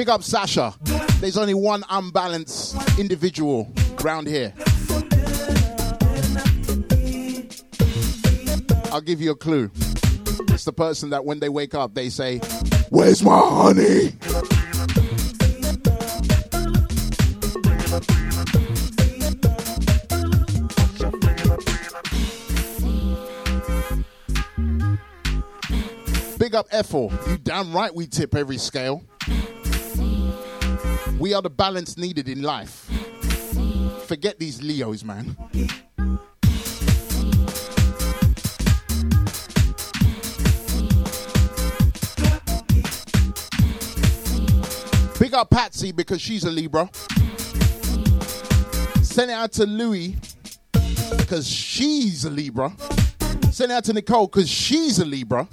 [0.05, 0.75] Big up Sasha.
[1.19, 3.73] There's only one unbalanced individual
[4.03, 4.53] round here.
[8.91, 9.71] I'll give you a clue.
[9.73, 12.37] It's the person that when they wake up, they say,
[12.91, 14.11] Where's my honey?
[26.37, 27.11] Big up Ethel.
[27.27, 29.01] You damn right we tip every scale.
[31.19, 32.89] We are the balance needed in life.
[34.05, 35.35] Forget these Leos, man.
[45.19, 46.89] Big up Patsy because she's a Libra.
[49.01, 50.17] Send it out to Louie
[51.17, 52.71] because she's a Libra.
[53.51, 55.47] Send it out to Nicole because she's a Libra.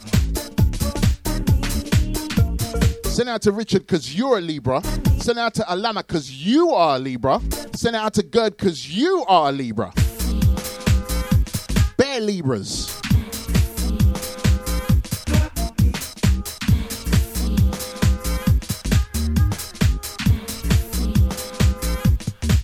[3.05, 4.83] Send it out to Richard because you're a Libra.
[5.23, 7.40] Send out to Alana because you are a Libra.
[7.77, 9.93] Send out to Gerd because you are a Libra.
[11.97, 13.01] Bare Libras.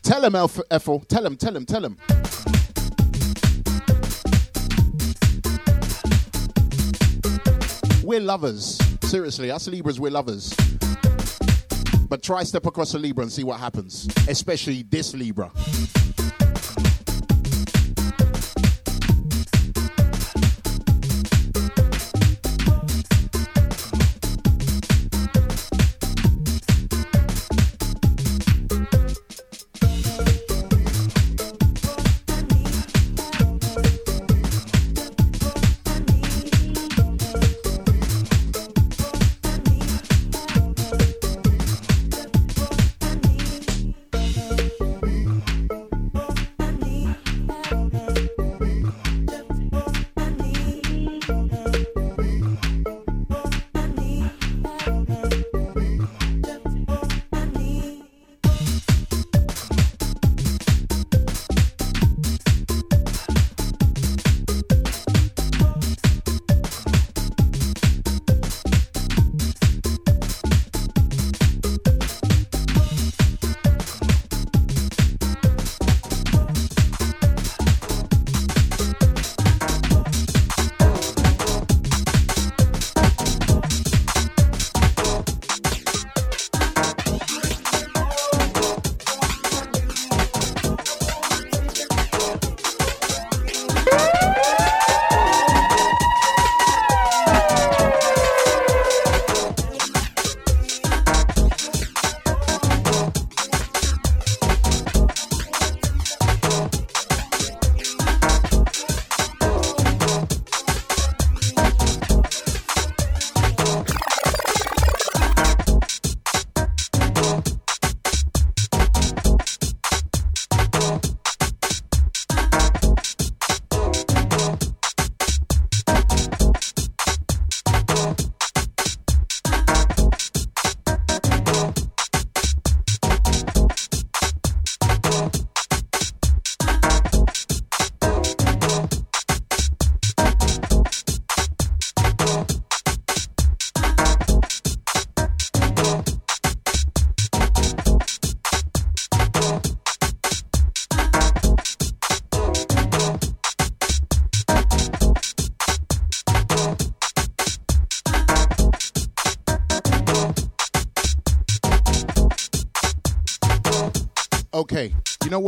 [0.02, 1.04] Tell him, Elf- Ethel.
[1.06, 1.96] Tell him, tell him, tell him.
[8.02, 8.80] We're lovers.
[9.02, 10.56] Seriously, us Libras, we're lovers.
[12.08, 14.08] But try step across a Libra and see what happens.
[14.28, 15.50] Especially this Libra.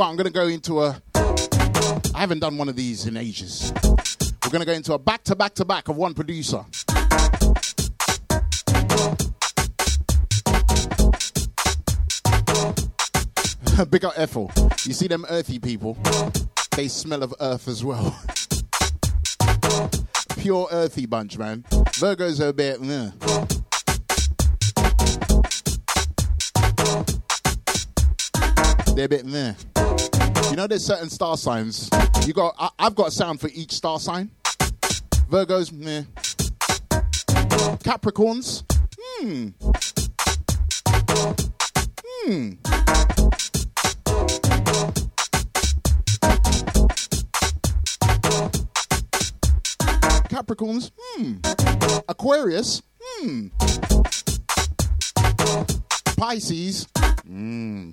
[0.00, 0.08] What?
[0.08, 0.98] I'm gonna go into a.
[2.14, 3.70] I haven't done one of these in ages.
[4.42, 6.64] We're gonna go into a back to back to back of one producer.
[13.90, 14.50] Big up Ethel.
[14.84, 15.98] You see them earthy people?
[16.76, 18.18] They smell of earth as well.
[20.38, 21.64] Pure earthy bunch, man.
[21.98, 22.80] Virgos are a bit.
[22.80, 23.10] meh.
[29.00, 29.54] They're a bit meh.
[30.50, 31.88] You know, there's certain star signs.
[32.26, 32.54] You got.
[32.58, 34.30] I, I've got a sound for each star sign.
[35.30, 36.02] Virgos, meh.
[37.82, 38.62] Capricorns,
[38.98, 39.48] hmm.
[42.26, 42.50] Hmm.
[50.28, 51.36] Capricorns, hmm.
[52.06, 53.46] Aquarius, hmm.
[56.18, 56.86] Pisces,
[57.24, 57.92] hmm.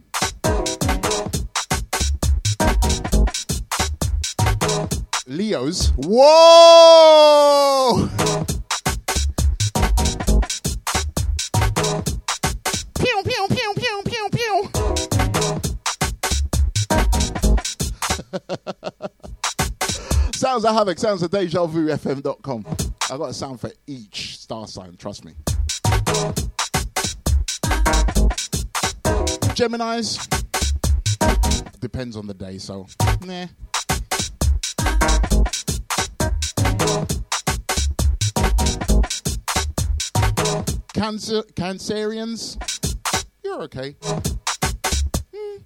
[5.29, 7.27] Leos, whoa!
[12.97, 14.69] Pew, pew, pew, pew, pew, pew.
[20.33, 22.65] sounds of Havoc, sounds of Deja Vu FM.com.
[23.11, 25.33] I got a sound for each star sign, trust me.
[29.57, 30.25] Geminis,
[31.81, 32.87] depends on the day, so
[33.25, 33.47] nah.
[40.97, 42.57] Cancer, Cancerians,
[43.43, 43.95] you're okay.
[45.31, 45.57] Hmm.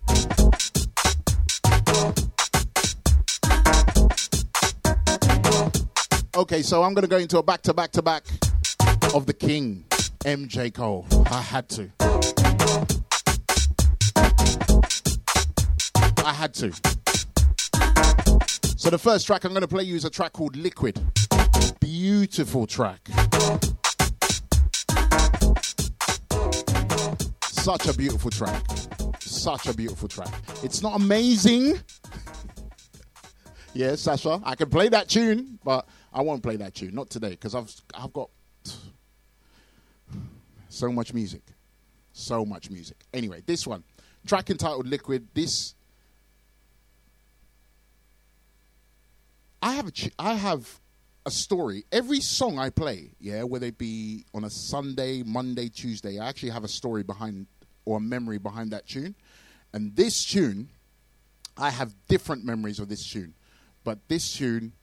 [6.36, 8.26] Okay, so I'm going to go into a back to back to back
[9.14, 9.86] of the King,
[10.26, 11.08] MJ Cole.
[11.32, 11.90] I had to.
[16.26, 16.74] I had to.
[18.76, 21.00] So the first track I'm going to play you is a track called Liquid.
[21.80, 23.00] Beautiful track.
[27.62, 28.66] Such a beautiful track.
[29.20, 30.34] Such a beautiful track.
[30.64, 31.80] It's not amazing.
[33.76, 36.96] yeah, Sasha, I can play that tune, but I won't play that tune.
[36.96, 38.32] Not today, because I've I've got
[40.70, 41.44] so much music.
[42.14, 42.98] So much music.
[43.14, 43.84] Anyway, this one.
[44.26, 45.28] Track entitled Liquid.
[45.36, 45.76] This
[49.62, 50.81] I have a I have
[51.26, 51.86] a story.
[51.92, 56.50] Every song I play, yeah, whether it be on a Sunday, Monday, Tuesday, I actually
[56.50, 57.48] have a story behind
[57.86, 59.16] or a memory behind that tune.
[59.74, 60.70] And this tune,
[61.58, 63.34] I have different memories of this tune.
[63.84, 64.74] But this tune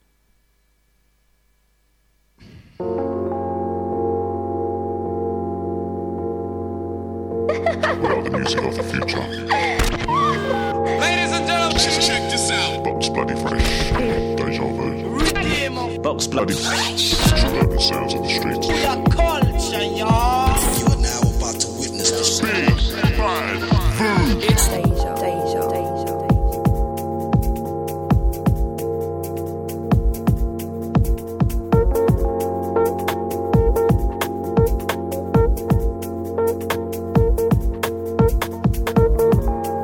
[7.99, 9.19] We are the music of the future.
[10.99, 12.83] Ladies and gentlemen, check this out.
[12.83, 13.58] Box Bloody Fresh.
[16.09, 16.13] Deja Vu.
[16.13, 17.11] Box Bloody Fresh.
[17.11, 18.67] Suburban sounds of the streets.
[19.15, 20.79] culture, y'all.
[20.79, 23.59] You are now about to witness the Big Bad
[23.97, 24.39] Vu.
[24.39, 26.09] Deja, deja, deja.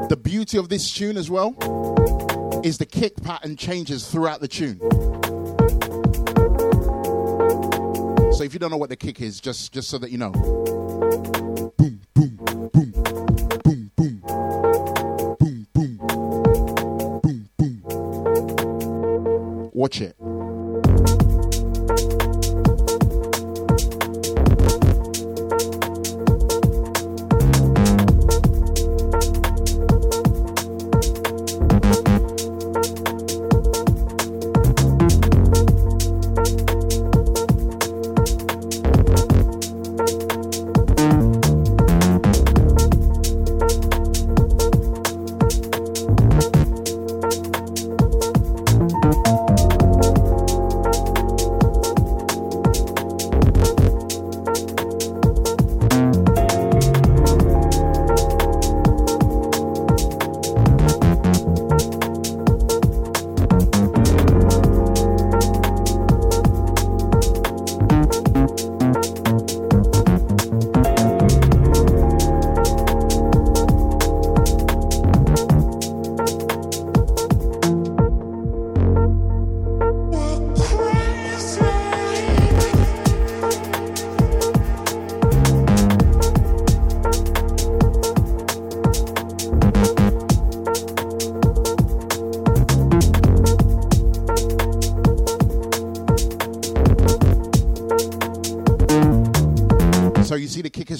[0.08, 1.56] The beauty of this tune as well
[2.64, 4.80] is the kick pattern changes throughout the tune.
[8.46, 11.65] If you don't know what the kick is, just just so that you know.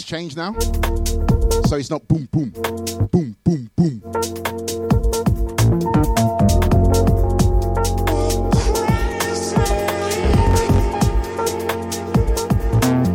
[0.06, 0.54] Changed now.
[1.68, 2.52] So it's not boom, boom,
[3.12, 4.02] boom, boom, boom.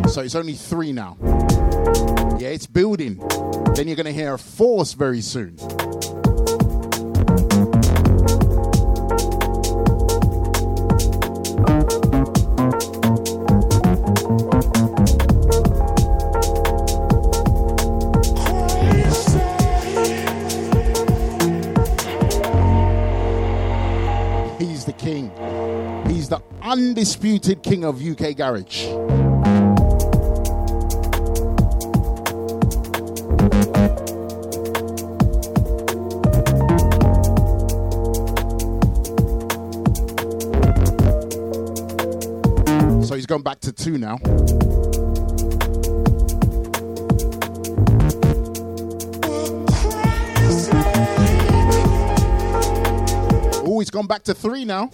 [0.09, 1.15] So it's only three now.
[2.37, 3.17] Yeah, it's building.
[3.75, 5.55] Then you're going to hear a force very soon.
[26.91, 28.83] Undisputed king of UK garage.
[43.07, 44.17] So he's gone back to two now.
[53.63, 54.89] Oh, he's gone back to three now.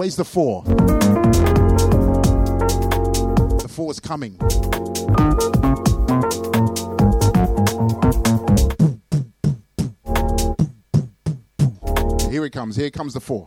[0.00, 0.64] Where's the four?
[3.58, 4.32] The four is coming.
[12.30, 12.76] Here it comes.
[12.76, 13.46] Here comes the four.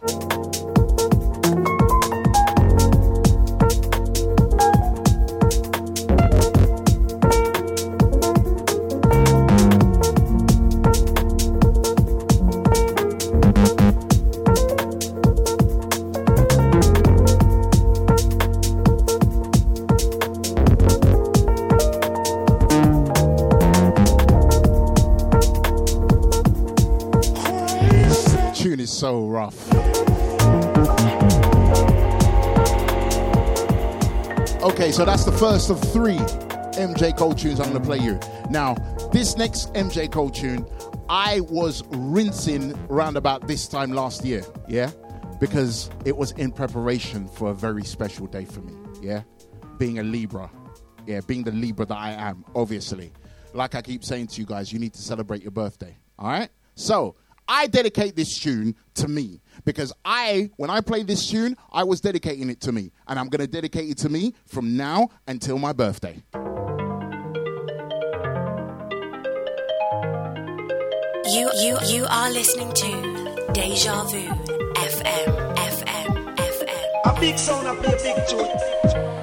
[35.03, 36.15] So that's the first of three
[36.79, 38.17] MJ Cole tunes I'm going to play you.
[38.49, 38.75] Now,
[39.11, 40.65] this next MJ Cole tune,
[41.09, 44.91] I was rinsing round about this time last year, yeah?
[45.41, 48.71] Because it was in preparation for a very special day for me,
[49.01, 49.23] yeah?
[49.77, 50.49] Being a Libra,
[51.05, 53.11] yeah, being the Libra that I am, obviously.
[53.51, 56.49] Like I keep saying to you guys, you need to celebrate your birthday, all right?
[56.75, 57.17] So,
[57.47, 62.01] I dedicate this tune to me because I, when I play this tune, I was
[62.01, 62.91] dedicating it to me.
[63.07, 66.23] And I'm going to dedicate it to me from now until my birthday.
[71.25, 77.01] You you you are listening to Deja Vu FM FM FM.
[77.05, 79.22] A big sound, I play a big tune.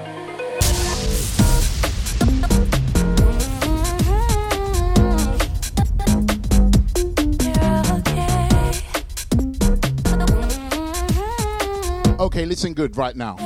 [12.41, 13.37] Okay, listen good right now.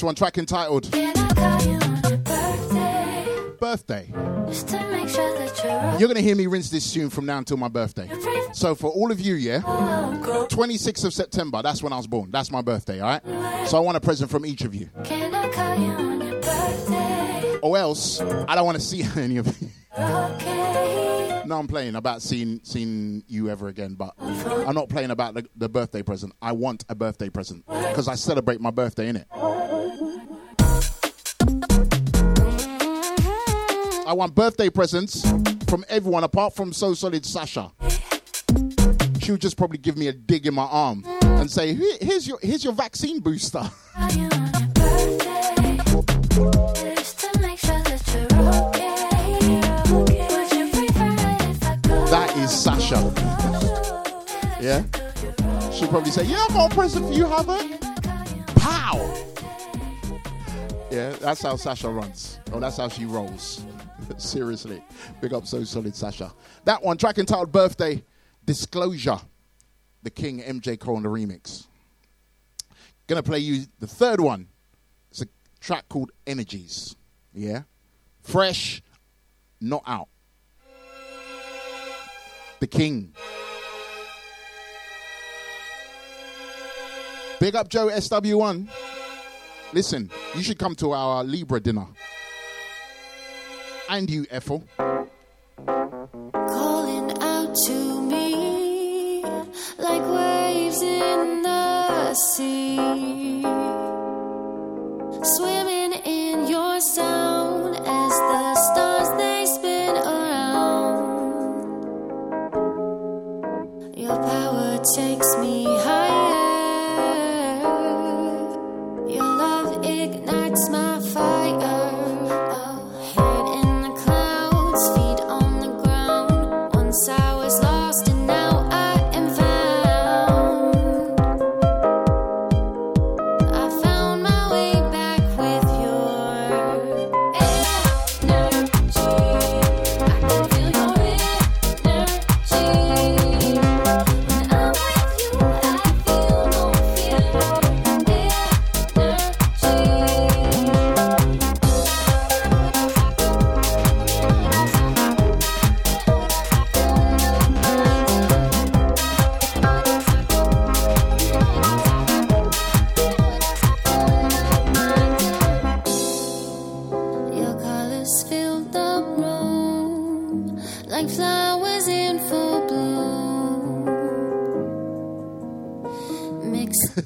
[0.00, 3.52] This one, track entitled Can I call you on your birthday?
[3.60, 4.12] Birthday.
[4.46, 7.26] Just to make sure that you're You're going to hear me rinse this tune from
[7.26, 8.10] now until my birthday.
[8.54, 12.30] So for all of you, yeah, 26th of September, that's when I was born.
[12.30, 13.68] That's my birthday, all right?
[13.68, 14.88] So I want a present from each of you.
[15.04, 17.58] Can I call you on your birthday?
[17.62, 19.68] Or else, I don't want to see any of you.
[19.98, 21.42] Okay.
[21.44, 25.44] No, I'm playing about seeing seeing you ever again, but I'm not playing about the,
[25.56, 26.32] the birthday present.
[26.40, 29.26] I want a birthday present because I celebrate my birthday in it.
[34.10, 35.22] I want birthday presents
[35.68, 37.70] from everyone apart from So Solid Sasha.
[39.20, 42.40] She would just probably give me a dig in my arm and say, "Here's your
[42.42, 43.60] here's your vaccine booster."
[43.94, 45.76] Call you on your birthday.
[46.96, 48.24] Just to make sure that you're
[48.64, 49.36] okay.
[49.94, 52.06] Would you prefer it if I go?
[52.06, 53.14] That is Sasha.
[54.60, 54.82] Yeah.
[55.70, 57.80] She'll probably say, "Yeah, I've got a present for you, Havoc."
[58.56, 58.96] Pow.
[60.90, 62.40] Yeah, that's how Sasha runs.
[62.52, 63.62] Oh, that's how she rolls.
[64.18, 64.82] Seriously.
[65.20, 66.32] Big up so solid Sasha.
[66.64, 68.02] That one, track entitled Birthday
[68.44, 69.18] Disclosure.
[70.02, 71.66] The King MJ the remix.
[73.06, 74.48] Gonna play you the third one.
[75.10, 75.26] It's a
[75.60, 76.96] track called Energies.
[77.34, 77.62] Yeah.
[78.22, 78.82] Fresh,
[79.60, 80.08] not out.
[82.60, 83.14] The King.
[87.40, 88.68] Big up Joe SW1.
[89.72, 91.86] Listen, you should come to our Libra dinner.
[93.92, 94.62] And you, Ethel.
[95.66, 99.20] calling out to me
[99.78, 103.42] like waves in the sea.
[105.24, 105.59] Swimming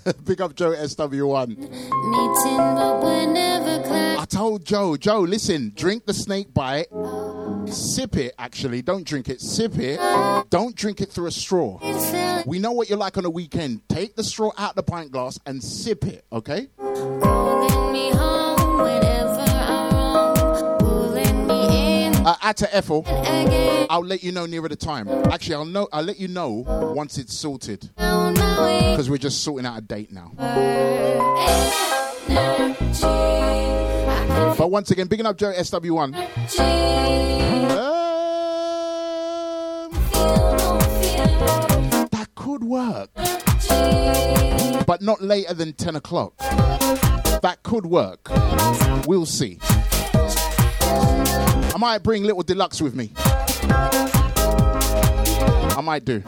[0.24, 1.48] Big up Joe SW1.
[1.48, 3.64] meeting, but we're never.
[4.18, 6.86] I told Joe, Joe, listen, drink the snake bite.
[7.66, 8.82] Sip it, actually.
[8.82, 9.40] Don't drink it.
[9.40, 9.98] Sip it.
[10.50, 11.78] Don't drink it through a straw.
[12.46, 13.86] We know what you're like on a weekend.
[13.88, 16.68] Take the straw out the pint glass and sip it, okay?
[16.78, 20.78] Calling me home whenever I'm wrong.
[20.78, 23.04] Pulling me in Uh, add to Ethel.
[23.88, 25.08] I'll let you know nearer the time.
[25.08, 25.88] Actually, I'll know.
[25.92, 26.64] I'll let you know
[26.94, 28.43] once it's sorted Found my way.
[28.54, 30.30] Because we're just sorting out a date now.
[34.56, 36.14] But once again, bigging up Joe SW1.
[36.48, 36.64] feel
[37.68, 37.92] no
[39.82, 41.26] um, fear.
[42.12, 43.10] That could work,
[44.86, 46.36] but not later than 10 o'clock.
[46.38, 48.28] That could work.
[49.06, 49.58] We'll see.
[50.82, 53.10] I might bring little deluxe with me.
[55.76, 56.22] I might do.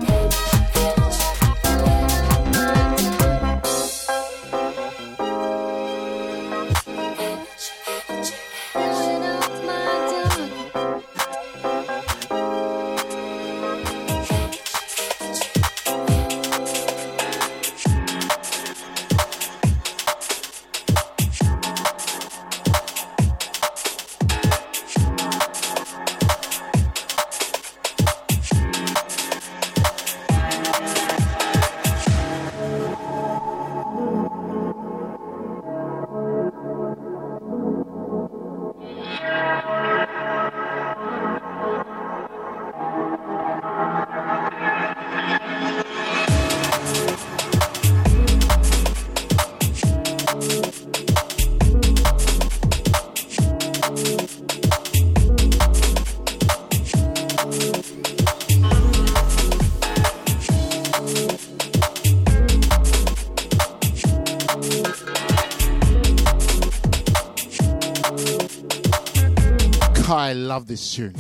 [70.76, 71.14] This tune.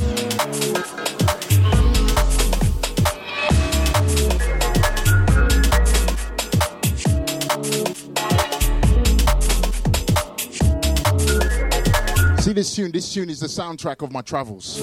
[12.38, 12.92] See this tune?
[12.92, 14.78] This tune is the soundtrack of my travels.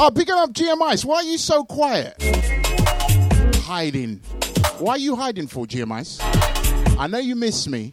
[0.00, 1.04] Oh, picking up GMIs.
[1.04, 2.16] Why are you so quiet?
[3.62, 4.16] Hiding.
[4.78, 6.18] Why are you hiding for, GMIs?
[6.98, 7.92] I know you miss me.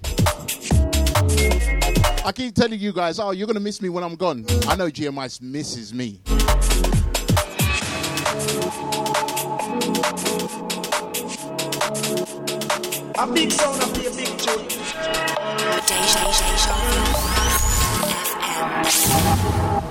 [2.26, 4.48] I keep telling you guys, oh, you're going to miss me when I'm gone.
[4.68, 6.22] I know GMIs misses me.
[13.18, 14.68] A big sound, a play a big tune.
[15.86, 16.74] Deja, deja
[19.80, 19.85] vu.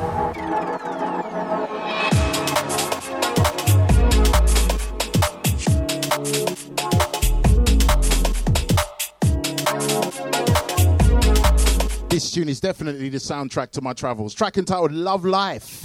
[12.65, 14.32] Definitely the soundtrack to my travels.
[14.32, 15.84] Track entitled Love Life.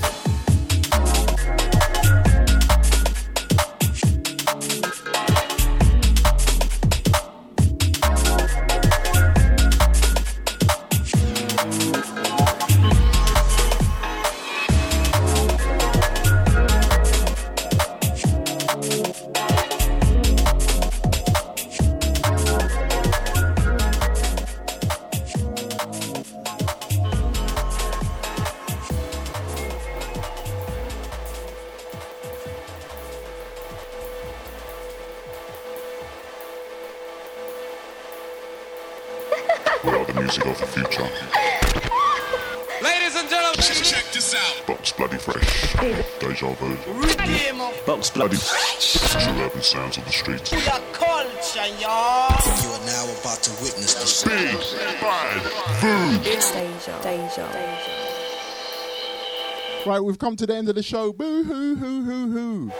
[59.85, 61.11] Right, we've come to the end of the show.
[61.11, 62.71] Boo hoo hoo hoo hoo.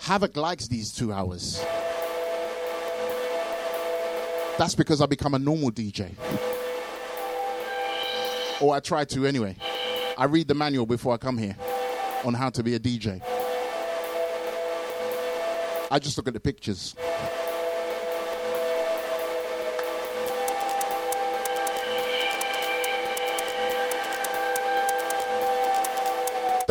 [0.00, 1.64] Havoc likes these two hours.
[4.58, 6.14] That's because I become a normal DJ.
[8.60, 9.56] Or I try to anyway.
[10.18, 11.56] I read the manual before I come here
[12.24, 13.22] on how to be a DJ.
[15.90, 16.94] I just look at the pictures.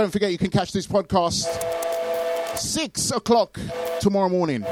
[0.01, 1.45] Don't forget, you can catch this podcast
[2.57, 3.59] six o'clock
[3.99, 4.65] tomorrow morning.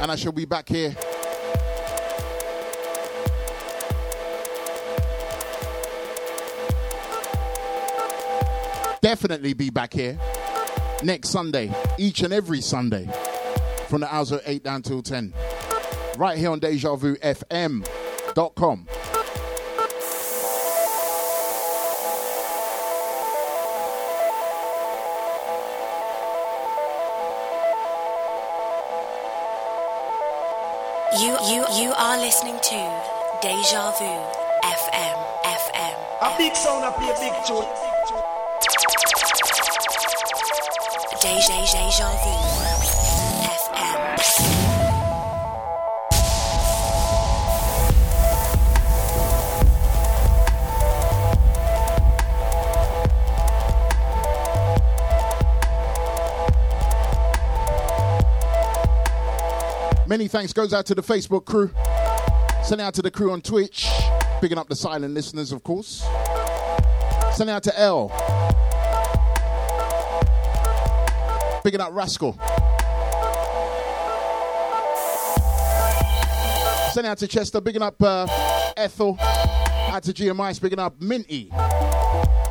[0.00, 0.96] And I shall be back here
[9.02, 10.18] definitely be back here
[11.02, 13.06] next Sunday, each and every Sunday,
[13.88, 15.34] from the hours of 8 down till 10.
[16.18, 18.86] Right here on DejaVuFM.com.
[31.20, 33.02] You, you, you are listening to
[33.40, 34.04] Deja Vu
[34.64, 35.94] FM, FM.
[36.20, 37.64] A big sound, a play a big tune.
[41.22, 42.34] Deja, Deja Vu
[43.46, 44.67] FM.
[60.18, 61.70] Many thanks goes out to the Facebook crew.
[62.64, 63.88] Send out to the crew on Twitch.
[64.40, 66.04] Picking up the silent listeners, of course.
[67.34, 68.08] Send out to L.
[71.62, 72.32] Picking up Rascal.
[76.90, 77.60] Send out to Chester.
[77.60, 78.26] Picking up uh,
[78.76, 79.16] Ethel.
[79.20, 80.60] Out to GMI.
[80.60, 81.52] Picking up Minty.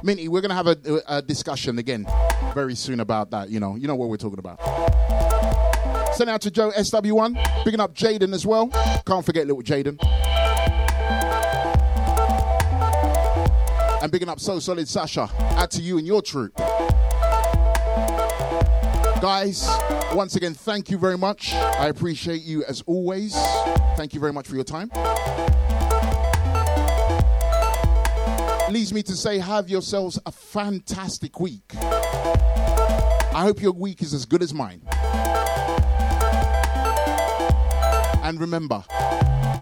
[0.04, 2.08] Minty, we're going to have a, a discussion again
[2.54, 3.50] very soon about that.
[3.50, 4.62] You know, you know what we're talking about.
[6.18, 7.64] Send out to Joe SW1.
[7.64, 8.70] Picking up Jaden as well.
[9.06, 10.04] Can't forget little Jaden.
[14.02, 15.30] And picking up So Solid Sasha.
[15.60, 16.56] Add to you and your troop.
[19.22, 19.70] Guys,
[20.16, 21.54] once again, thank you very much.
[21.54, 23.36] I appreciate you as always.
[23.96, 24.90] Thank you very much for your time.
[28.72, 31.74] Leaves me to say, have yourselves a fantastic week.
[31.76, 34.82] I hope your week is as good as mine.
[38.28, 38.84] And remember,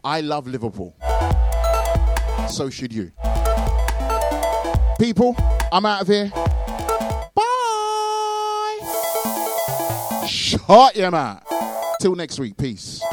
[0.03, 0.95] I love Liverpool.
[2.49, 3.11] So should you.
[4.99, 5.35] People,
[5.71, 6.31] I'm out of here.
[7.35, 8.79] Bye.
[10.27, 11.43] Shut your mouth.
[12.01, 13.03] Till next week, peace.